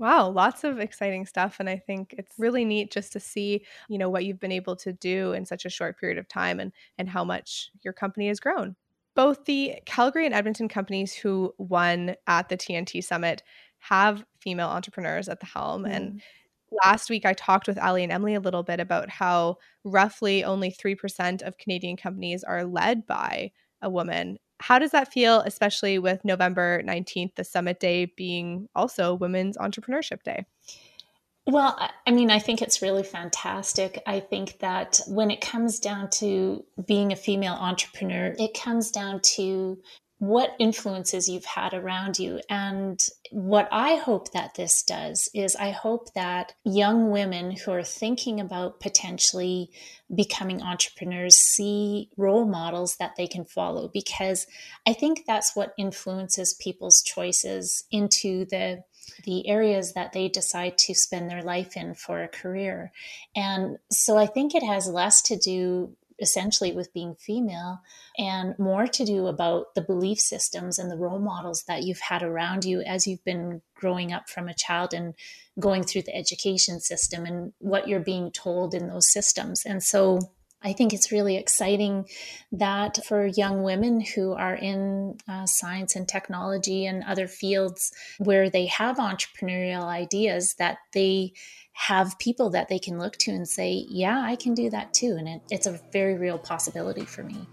Wow, 0.05 0.29
lots 0.29 0.65
of 0.65 0.81
exciting 0.81 1.25
stuff. 1.25 1.57
And 1.61 1.71
I 1.71 1.79
think 1.79 2.15
it's 2.19 2.35
really 2.37 2.67
neat 2.67 2.93
just 2.93 3.11
to 3.15 3.21
see, 3.21 3.65
you 3.89 3.97
know, 3.97 4.11
what 4.11 4.27
you've 4.27 4.39
been 4.39 4.53
able 4.53 4.77
to 4.77 4.93
do 4.93 5.33
in 5.33 5.47
such 5.47 5.65
a 5.65 5.71
short 5.71 5.99
period 5.99 6.19
of 6.19 6.29
time 6.29 6.61
and 6.61 6.73
and 6.99 7.09
how 7.09 7.25
much 7.25 7.71
your 7.81 7.95
company 7.95 8.29
has 8.29 8.39
grown. 8.39 8.77
Both 9.17 9.47
the 9.47 9.77
Calgary 9.87 10.27
and 10.27 10.35
Edmonton 10.35 10.69
companies 10.69 11.15
who 11.15 11.55
won 11.57 12.17
at 12.27 12.51
the 12.51 12.57
TNT 12.59 13.03
Summit 13.03 13.43
have 13.79 14.27
female 14.41 14.69
entrepreneurs 14.69 15.27
at 15.27 15.41
the 15.41 15.47
helm. 15.47 15.85
Mm. 15.85 15.91
And 15.97 16.23
last 16.85 17.09
week 17.09 17.25
I 17.25 17.33
talked 17.33 17.67
with 17.67 17.79
Ali 17.79 18.03
and 18.03 18.13
Emily 18.13 18.35
a 18.35 18.41
little 18.41 18.63
bit 18.63 18.81
about 18.81 19.09
how 19.09 19.57
roughly 19.85 20.45
only 20.45 20.71
3% 20.71 21.41
of 21.41 21.57
Canadian 21.57 21.97
companies 21.97 22.45
are 22.45 22.65
led 22.65 23.07
by 23.07 23.53
a 23.81 23.89
woman 23.89 24.37
how 24.65 24.79
does 24.79 24.93
that 24.93 25.13
feel, 25.13 25.41
especially 25.41 25.99
with 25.99 26.25
November 26.25 26.83
19th, 26.83 27.35
the 27.35 27.45
summit 27.45 27.79
day 27.79 28.07
being 28.07 28.67
also 28.75 29.13
Women's 29.13 29.59
Entrepreneurship 29.59 30.23
Day? 30.23 30.47
Well, 31.47 31.79
I 32.07 32.11
mean, 32.11 32.31
I 32.31 32.39
think 32.39 32.63
it's 32.63 32.81
really 32.81 33.03
fantastic. 33.03 34.03
I 34.07 34.21
think 34.21 34.61
that 34.61 35.01
when 35.07 35.31
it 35.31 35.43
comes 35.43 35.79
down 35.79 36.09
to 36.13 36.65
being 36.87 37.13
a 37.13 37.17
female 37.17 37.53
entrepreneur, 37.53 38.35
it 38.39 38.59
comes 38.59 38.91
down 38.91 39.21
to 39.37 39.83
what 40.19 40.55
influences 40.59 41.29
you've 41.29 41.45
had 41.45 41.75
around 41.75 42.19
you. 42.19 42.41
And 42.49 43.01
what 43.31 43.69
I 43.73 43.97
hope 43.97 44.33
that 44.33 44.55
this 44.55 44.83
does 44.83 45.29
is 45.35 45.57
I 45.57 45.71
hope 45.71 46.13
that 46.15 46.55
young 46.65 47.11
women 47.11 47.51
who 47.51 47.73
are 47.73 47.83
thinking 47.83 48.41
about 48.41 48.81
potentially 48.81 49.71
becoming 50.15 50.63
entrepreneurs 50.63 51.37
see 51.37 52.11
role 52.17 52.47
models 52.47 52.97
that 52.97 53.17
they 53.17 53.27
can 53.27 53.45
follow 53.45 53.89
because 53.93 54.47
I 54.87 54.93
think 54.93 55.25
that's 55.27 55.57
what 55.57 55.75
influences 55.77 56.55
people's 56.55 57.03
choices 57.03 57.85
into 57.91 58.45
the 58.47 58.85
the 59.25 59.47
areas 59.49 59.93
that 59.93 60.13
they 60.13 60.29
decide 60.29 60.79
to 60.79 60.95
spend 60.95 61.29
their 61.29 61.43
life 61.43 61.77
in 61.77 61.95
for 61.95 62.23
a 62.23 62.29
career. 62.29 62.91
And 63.37 63.77
so 63.91 64.17
I 64.17 64.27
think 64.27 64.55
it 64.55 64.63
has 64.63 64.89
less 64.89 65.21
to 65.23 65.37
do 65.37 65.95
essentially 66.25 66.73
with 66.73 66.93
being 66.93 67.15
female 67.15 67.79
and 68.19 68.59
more 68.59 68.89
to 68.89 69.05
do 69.05 69.29
about 69.29 69.75
the 69.77 69.83
belief 69.83 70.19
systems 70.19 70.79
and 70.79 70.91
the 70.91 70.97
role 70.97 71.21
models 71.21 71.63
that 71.69 71.85
you've 71.85 72.01
had 72.01 72.23
around 72.23 72.65
you 72.65 72.81
as 72.81 73.07
you've 73.07 73.25
been 73.25 73.63
growing 73.77 74.13
up 74.13 74.29
from 74.29 74.49
a 74.49 74.55
child 74.55 74.93
and 74.93 75.15
going 75.61 75.85
through 75.85 76.03
the 76.03 76.17
education 76.17 76.81
system 76.81 77.27
and 77.27 77.53
what 77.59 77.87
you're 77.87 78.01
being 78.01 78.33
told 78.33 78.75
in 78.75 78.89
those 78.89 79.13
systems. 79.13 79.65
And 79.65 79.83
so 79.83 80.19
I 80.65 80.73
think 80.73 80.95
it's 80.95 81.13
really 81.13 81.37
exciting 81.37 82.09
that 82.53 83.05
for 83.07 83.27
young 83.27 83.63
women 83.63 84.01
who 84.01 84.33
are 84.33 84.55
in 84.55 85.19
uh, 85.29 85.45
science 85.45 85.95
and 85.95 86.09
technology 86.09 86.87
and 86.87 87.05
other 87.05 87.29
fields 87.29 87.93
where 88.19 88.49
they 88.49 88.67
have 88.67 88.97
entrepreneurial 88.97 89.85
ideas 89.85 90.55
that 90.55 90.79
they 90.93 91.35
have 91.75 92.19
people 92.19 92.51
that 92.51 92.69
they 92.69 92.79
can 92.79 92.99
look 92.99 93.17
to 93.19 93.31
and 93.31 93.47
say, 93.47 93.85
yeah, 93.89 94.23
I 94.23 94.37
can 94.37 94.55
do 94.55 94.71
that 94.71 94.95
too. 94.95 95.17
And 95.19 95.29
it, 95.29 95.43
it's 95.51 95.67
a 95.67 95.81
very 95.93 96.15
real 96.15 96.39
possibility 96.39 97.05
for 97.05 97.25
me. 97.25 97.47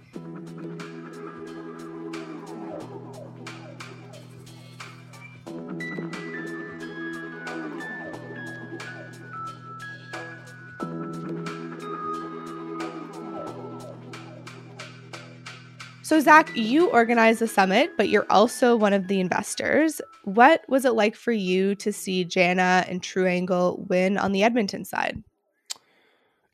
So, 16.12 16.20
Zach, 16.20 16.52
you 16.58 16.90
organized 16.90 17.40
the 17.40 17.48
summit, 17.48 17.92
but 17.96 18.10
you're 18.10 18.30
also 18.30 18.76
one 18.76 18.92
of 18.92 19.08
the 19.08 19.22
investors. 19.22 20.02
What 20.26 20.62
was 20.68 20.84
it 20.84 20.92
like 20.92 21.16
for 21.16 21.32
you 21.32 21.74
to 21.76 21.94
see 21.94 22.26
Jana 22.26 22.84
and 22.90 23.02
True 23.02 23.26
Angle 23.26 23.86
win 23.88 24.18
on 24.18 24.34
the 24.34 24.44
Edmonton 24.44 24.84
side? 24.84 25.24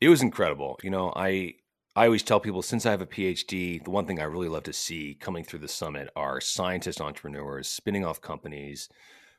It 0.00 0.10
was 0.10 0.22
incredible. 0.22 0.78
You 0.84 0.90
know, 0.90 1.12
I 1.16 1.54
I 1.96 2.04
always 2.04 2.22
tell 2.22 2.38
people 2.38 2.62
since 2.62 2.86
I 2.86 2.92
have 2.92 3.02
a 3.02 3.06
PhD, 3.06 3.82
the 3.82 3.90
one 3.90 4.06
thing 4.06 4.20
I 4.20 4.26
really 4.26 4.48
love 4.48 4.62
to 4.62 4.72
see 4.72 5.16
coming 5.18 5.42
through 5.42 5.58
the 5.58 5.66
summit 5.66 6.08
are 6.14 6.40
scientist 6.40 7.00
entrepreneurs 7.00 7.68
spinning 7.68 8.04
off 8.04 8.20
companies 8.20 8.88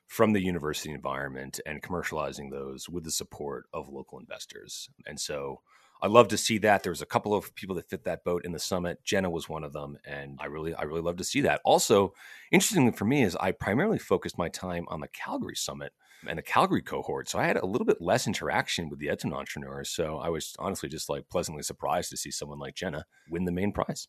from 0.06 0.34
the 0.34 0.44
university 0.44 0.92
environment 0.92 1.62
and 1.66 1.82
commercializing 1.82 2.52
those 2.52 2.90
with 2.90 3.06
the 3.06 3.12
support 3.12 3.68
of 3.74 3.88
local 3.88 4.20
investors. 4.20 4.90
And 5.08 5.18
so 5.18 5.62
I 6.02 6.08
love 6.08 6.30
to 6.30 6.38
see 6.38 6.58
that. 6.60 6.84
There 6.84 6.92
was 6.92 7.02
a 7.02 7.06
couple 7.06 7.34
of 7.34 7.54
people 7.56 7.76
that 7.76 7.90
fit 7.90 8.06
that 8.06 8.24
boat 8.24 8.46
in 8.46 8.54
the 8.54 8.60
summit. 8.60 9.04
Jenna 9.04 9.30
was 9.30 9.50
one 9.50 9.64
of 9.64 9.74
them, 9.74 9.98
and 10.06 10.40
I 10.42 10.46
really, 10.46 10.74
I 10.74 10.84
really 10.84 11.02
love 11.02 11.18
to 11.18 11.24
see 11.24 11.42
that. 11.42 11.60
Also, 11.66 12.14
interestingly 12.52 12.94
for 12.94 13.06
me 13.06 13.24
is 13.24 13.36
I 13.36 13.52
primarily 13.52 14.00
focused 14.00 14.38
my 14.38 14.48
time 14.48 14.86
on 14.88 15.02
the 15.02 15.10
Calgary 15.10 15.56
summit 15.56 15.92
and 16.28 16.38
the 16.38 16.44
Calgary 16.44 16.82
cohort, 16.82 17.28
so 17.28 17.38
I 17.40 17.46
had 17.46 17.58
a 17.58 17.66
little 17.66 17.86
bit 17.86 18.02
less 18.02 18.28
interaction 18.28 18.90
with 18.90 19.00
the 19.00 19.10
Edmonton 19.10 19.34
entrepreneurs. 19.34 19.90
So 19.90 20.18
I 20.18 20.30
was 20.30 20.56
honestly 20.60 20.88
just 20.88 21.10
like 21.10 21.28
pleasantly 21.30 21.64
surprised 21.64 22.10
to 22.12 22.18
see 22.18 22.32
someone 22.32 22.60
like 22.60 22.76
Jenna 22.76 23.06
win 23.30 23.46
the 23.46 23.52
main 23.52 23.72
prize. 23.74 24.08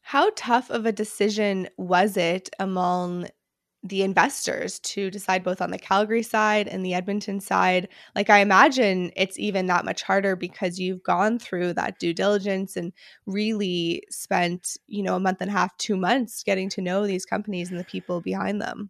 How 0.00 0.30
tough 0.36 0.70
of 0.70 0.84
a 0.86 0.92
decision 0.92 1.68
was 1.78 2.16
it 2.16 2.50
among 2.58 3.28
the 3.86 4.02
investors 4.02 4.78
to 4.80 5.10
decide 5.10 5.44
both 5.44 5.60
on 5.60 5.70
the 5.70 5.78
Calgary 5.78 6.22
side 6.22 6.66
and 6.68 6.84
the 6.84 6.94
Edmonton 6.94 7.38
side. 7.38 7.86
Like 8.16 8.30
I 8.30 8.38
imagine 8.38 9.12
it's 9.14 9.38
even 9.38 9.66
that 9.66 9.84
much 9.84 10.02
harder 10.02 10.36
because 10.36 10.80
you've 10.80 11.02
gone 11.02 11.38
through 11.38 11.74
that 11.74 11.98
due 11.98 12.14
diligence 12.14 12.76
and 12.76 12.94
really 13.26 14.02
spent, 14.10 14.78
you 14.86 15.02
know, 15.02 15.16
a 15.16 15.20
month 15.20 15.42
and 15.42 15.50
a 15.50 15.52
half, 15.52 15.76
2 15.76 15.98
months 15.98 16.42
getting 16.42 16.70
to 16.70 16.80
know 16.80 17.06
these 17.06 17.26
companies 17.26 17.70
and 17.70 17.78
the 17.78 17.84
people 17.84 18.22
behind 18.22 18.60
them. 18.60 18.88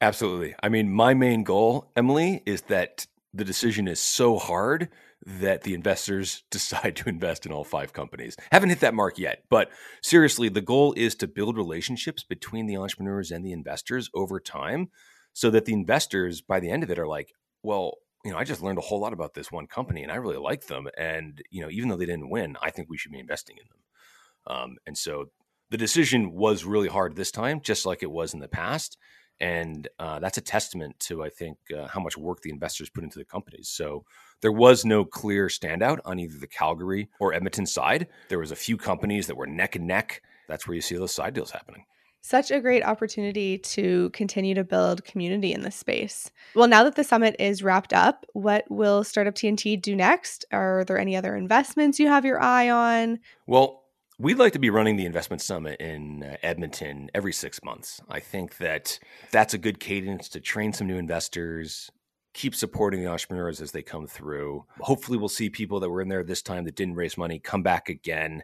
Absolutely. 0.00 0.54
I 0.62 0.68
mean, 0.68 0.90
my 0.90 1.12
main 1.12 1.42
goal, 1.42 1.90
Emily, 1.96 2.42
is 2.46 2.62
that 2.62 3.06
the 3.34 3.44
decision 3.44 3.88
is 3.88 4.00
so 4.00 4.38
hard 4.38 4.88
that 5.26 5.62
the 5.62 5.74
investors 5.74 6.44
decide 6.50 6.96
to 6.96 7.08
invest 7.08 7.46
in 7.46 7.52
all 7.52 7.64
five 7.64 7.92
companies. 7.92 8.36
Haven't 8.52 8.70
hit 8.70 8.80
that 8.80 8.94
mark 8.94 9.18
yet, 9.18 9.44
but 9.48 9.70
seriously, 10.02 10.48
the 10.48 10.60
goal 10.60 10.94
is 10.96 11.14
to 11.16 11.28
build 11.28 11.56
relationships 11.56 12.24
between 12.24 12.66
the 12.66 12.76
entrepreneurs 12.76 13.30
and 13.30 13.44
the 13.44 13.52
investors 13.52 14.10
over 14.14 14.40
time 14.40 14.88
so 15.32 15.50
that 15.50 15.64
the 15.64 15.72
investors 15.72 16.40
by 16.40 16.60
the 16.60 16.70
end 16.70 16.82
of 16.82 16.90
it 16.90 16.98
are 16.98 17.06
like, 17.06 17.32
well, 17.62 17.94
you 18.24 18.30
know, 18.30 18.38
I 18.38 18.44
just 18.44 18.62
learned 18.62 18.78
a 18.78 18.82
whole 18.82 19.00
lot 19.00 19.12
about 19.12 19.34
this 19.34 19.50
one 19.50 19.66
company 19.66 20.02
and 20.02 20.12
I 20.12 20.16
really 20.16 20.36
like 20.36 20.66
them. 20.66 20.88
And, 20.98 21.40
you 21.50 21.62
know, 21.62 21.70
even 21.70 21.88
though 21.88 21.96
they 21.96 22.06
didn't 22.06 22.28
win, 22.28 22.56
I 22.60 22.70
think 22.70 22.90
we 22.90 22.98
should 22.98 23.12
be 23.12 23.20
investing 23.20 23.56
in 23.56 23.64
them. 23.70 24.56
Um, 24.56 24.76
and 24.86 24.98
so 24.98 25.26
the 25.70 25.78
decision 25.78 26.32
was 26.32 26.64
really 26.64 26.88
hard 26.88 27.14
this 27.14 27.30
time, 27.30 27.60
just 27.60 27.86
like 27.86 28.02
it 28.02 28.10
was 28.10 28.34
in 28.34 28.40
the 28.40 28.48
past 28.48 28.98
and 29.40 29.88
uh, 29.98 30.18
that's 30.18 30.38
a 30.38 30.42
testament 30.42 31.00
to 31.00 31.22
I 31.22 31.30
think 31.30 31.56
uh, 31.76 31.88
how 31.88 32.00
much 32.00 32.16
work 32.16 32.42
the 32.42 32.50
investors 32.50 32.90
put 32.90 33.04
into 33.04 33.18
the 33.18 33.24
companies. 33.24 33.68
So 33.68 34.04
there 34.40 34.52
was 34.52 34.84
no 34.84 35.04
clear 35.04 35.46
standout 35.48 35.98
on 36.04 36.18
either 36.18 36.38
the 36.38 36.46
Calgary 36.46 37.08
or 37.18 37.34
Edmonton 37.34 37.66
side. 37.66 38.08
There 38.28 38.38
was 38.38 38.50
a 38.50 38.56
few 38.56 38.76
companies 38.76 39.26
that 39.26 39.36
were 39.36 39.46
neck 39.46 39.76
and 39.76 39.86
neck. 39.86 40.22
That's 40.48 40.66
where 40.66 40.74
you 40.74 40.80
see 40.80 40.96
those 40.96 41.12
side 41.12 41.34
deals 41.34 41.50
happening. 41.50 41.84
Such 42.22 42.50
a 42.50 42.60
great 42.60 42.84
opportunity 42.84 43.56
to 43.58 44.10
continue 44.10 44.54
to 44.54 44.62
build 44.62 45.04
community 45.04 45.54
in 45.54 45.62
this 45.62 45.76
space. 45.76 46.30
Well, 46.54 46.68
now 46.68 46.84
that 46.84 46.94
the 46.94 47.04
summit 47.04 47.34
is 47.38 47.62
wrapped 47.62 47.94
up, 47.94 48.26
what 48.34 48.70
will 48.70 49.04
Startup 49.04 49.34
TNT 49.34 49.80
do 49.80 49.96
next? 49.96 50.44
Are 50.52 50.84
there 50.84 50.98
any 50.98 51.16
other 51.16 51.34
investments 51.34 51.98
you 51.98 52.08
have 52.08 52.26
your 52.26 52.42
eye 52.42 52.68
on? 52.68 53.20
Well, 53.46 53.80
We'd 54.20 54.38
like 54.38 54.52
to 54.52 54.58
be 54.58 54.68
running 54.68 54.96
the 54.96 55.06
investment 55.06 55.40
summit 55.40 55.80
in 55.80 56.22
uh, 56.22 56.36
Edmonton 56.42 57.10
every 57.14 57.32
six 57.32 57.64
months. 57.64 58.02
I 58.06 58.20
think 58.20 58.58
that 58.58 58.98
that's 59.30 59.54
a 59.54 59.58
good 59.58 59.80
cadence 59.80 60.28
to 60.28 60.40
train 60.40 60.74
some 60.74 60.88
new 60.88 60.98
investors, 60.98 61.90
keep 62.32 62.54
supporting 62.54 63.00
the 63.00 63.08
entrepreneurs 63.08 63.60
as 63.60 63.72
they 63.72 63.82
come 63.82 64.06
through. 64.06 64.64
Hopefully, 64.80 65.18
we'll 65.18 65.28
see 65.28 65.50
people 65.50 65.80
that 65.80 65.90
were 65.90 66.00
in 66.00 66.08
there 66.08 66.22
this 66.22 66.42
time 66.42 66.64
that 66.64 66.76
didn't 66.76 66.94
raise 66.94 67.18
money 67.18 67.38
come 67.38 67.62
back 67.62 67.88
again. 67.88 68.42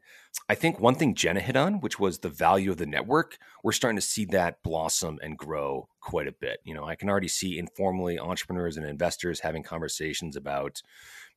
I 0.49 0.55
think 0.55 0.81
one 0.81 0.95
thing 0.95 1.15
Jenna 1.15 1.41
hit 1.41 1.57
on, 1.57 1.81
which 1.81 1.99
was 1.99 2.19
the 2.19 2.29
value 2.29 2.71
of 2.71 2.77
the 2.77 2.87
network, 2.87 3.39
we're 3.63 3.73
starting 3.73 3.97
to 3.97 4.03
see 4.03 4.25
that 4.27 4.63
blossom 4.63 5.19
and 5.23 5.39
grow 5.39 5.89
quite 6.01 6.27
a 6.29 6.33
bit. 6.33 6.59
You 6.65 6.75
know, 6.75 6.85
I 6.85 6.97
can 6.97 7.09
already 7.09 7.29
see 7.29 7.59
informally 7.59 8.19
entrepreneurs 8.19 8.77
and 8.77 8.87
investors 8.87 9.41
having 9.41 9.63
conversations 9.63 10.37
about 10.37 10.83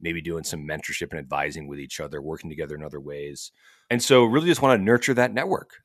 maybe 0.02 0.22
doing 0.22 0.44
some 0.44 0.68
mentorship 0.68 1.12
and 1.12 1.20
advising 1.20 1.68
with 1.68 1.80
each 1.80 2.00
other, 2.00 2.22
working 2.22 2.50
together 2.50 2.76
in 2.76 2.84
other 2.84 3.00
ways. 3.00 3.52
And 3.90 4.02
so, 4.02 4.26
really 4.26 4.48
just 4.48 4.62
want 4.62 4.80
to 4.80 4.84
nurture 4.84 5.14
that 5.14 5.34
network 5.34 5.84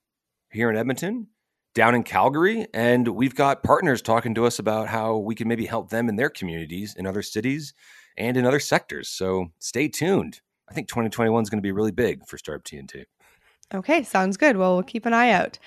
here 0.50 0.70
in 0.70 0.76
Edmonton, 0.76 1.28
down 1.74 1.94
in 1.94 2.02
Calgary. 2.02 2.66
And 2.72 3.08
we've 3.08 3.34
got 3.34 3.62
partners 3.62 4.00
talking 4.00 4.34
to 4.34 4.46
us 4.46 4.58
about 4.58 4.88
how 4.88 5.18
we 5.18 5.34
can 5.34 5.48
maybe 5.48 5.66
help 5.66 5.90
them 5.90 6.08
in 6.08 6.16
their 6.16 6.30
communities 6.30 6.94
in 6.96 7.06
other 7.06 7.22
cities 7.22 7.74
and 8.16 8.36
in 8.36 8.46
other 8.46 8.60
sectors. 8.60 9.08
So, 9.08 9.48
stay 9.58 9.88
tuned. 9.88 10.40
I 10.68 10.72
think 10.72 10.88
2021 10.88 11.42
is 11.42 11.50
going 11.50 11.58
to 11.58 11.62
be 11.62 11.72
really 11.72 11.90
big 11.90 12.26
for 12.26 12.38
Startup 12.38 12.64
TNT. 12.64 13.04
Okay, 13.72 14.02
sounds 14.02 14.36
good. 14.36 14.56
Well, 14.56 14.74
we'll 14.74 14.82
keep 14.82 15.04
an 15.04 15.12
eye 15.12 15.30
out. 15.30 15.58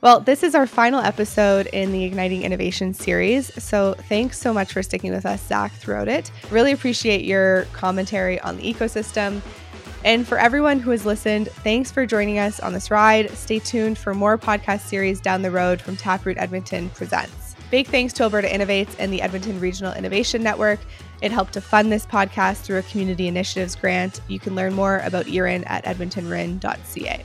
Well, 0.00 0.20
this 0.20 0.44
is 0.44 0.54
our 0.54 0.66
final 0.66 1.00
episode 1.00 1.66
in 1.68 1.90
the 1.90 2.04
Igniting 2.04 2.42
Innovation 2.42 2.94
series. 2.94 3.52
So 3.60 3.94
thanks 3.94 4.38
so 4.38 4.54
much 4.54 4.72
for 4.72 4.80
sticking 4.80 5.12
with 5.12 5.26
us, 5.26 5.44
Zach, 5.44 5.72
throughout 5.72 6.06
it. 6.06 6.30
Really 6.50 6.70
appreciate 6.70 7.24
your 7.24 7.64
commentary 7.72 8.38
on 8.40 8.58
the 8.58 8.62
ecosystem. 8.62 9.42
And 10.04 10.26
for 10.26 10.38
everyone 10.38 10.78
who 10.78 10.90
has 10.90 11.04
listened, 11.04 11.48
thanks 11.48 11.90
for 11.90 12.06
joining 12.06 12.38
us 12.38 12.60
on 12.60 12.72
this 12.72 12.90
ride. 12.90 13.30
Stay 13.32 13.58
tuned 13.58 13.98
for 13.98 14.14
more 14.14 14.38
podcast 14.38 14.80
series 14.82 15.20
down 15.20 15.42
the 15.42 15.50
road 15.50 15.80
from 15.80 15.96
Taproot 15.96 16.38
Edmonton 16.38 16.88
Presents. 16.90 17.56
Big 17.70 17.86
thanks 17.86 18.14
to 18.14 18.22
Alberta 18.22 18.48
Innovates 18.48 18.94
and 18.98 19.12
the 19.12 19.20
Edmonton 19.20 19.60
Regional 19.60 19.92
Innovation 19.92 20.42
Network. 20.42 20.80
It 21.20 21.32
helped 21.32 21.52
to 21.54 21.60
fund 21.60 21.92
this 21.92 22.06
podcast 22.06 22.62
through 22.62 22.78
a 22.78 22.82
community 22.82 23.26
initiatives 23.26 23.74
grant. 23.74 24.20
You 24.28 24.38
can 24.38 24.54
learn 24.54 24.72
more 24.72 25.00
about 25.00 25.28
ERIN 25.28 25.64
at 25.64 25.84
edmontonrin.ca. 25.84 27.24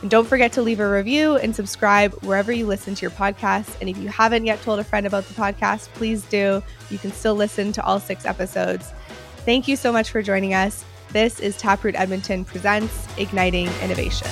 And 0.00 0.10
don't 0.10 0.26
forget 0.26 0.52
to 0.52 0.62
leave 0.62 0.80
a 0.80 0.88
review 0.88 1.36
and 1.36 1.54
subscribe 1.54 2.12
wherever 2.22 2.52
you 2.52 2.66
listen 2.66 2.94
to 2.94 3.02
your 3.02 3.10
podcast. 3.10 3.76
And 3.80 3.88
if 3.88 3.98
you 3.98 4.08
haven't 4.08 4.46
yet 4.46 4.62
told 4.62 4.78
a 4.78 4.84
friend 4.84 5.06
about 5.06 5.24
the 5.24 5.34
podcast, 5.34 5.88
please 5.94 6.22
do. 6.22 6.62
You 6.90 6.98
can 6.98 7.12
still 7.12 7.34
listen 7.34 7.72
to 7.72 7.84
all 7.84 8.00
six 8.00 8.24
episodes. 8.24 8.92
Thank 9.44 9.68
you 9.68 9.76
so 9.76 9.92
much 9.92 10.10
for 10.10 10.22
joining 10.22 10.54
us. 10.54 10.84
This 11.12 11.40
is 11.40 11.56
Taproot 11.56 11.94
Edmonton 11.94 12.44
Presents 12.44 13.08
Igniting 13.16 13.68
Innovation. 13.82 14.28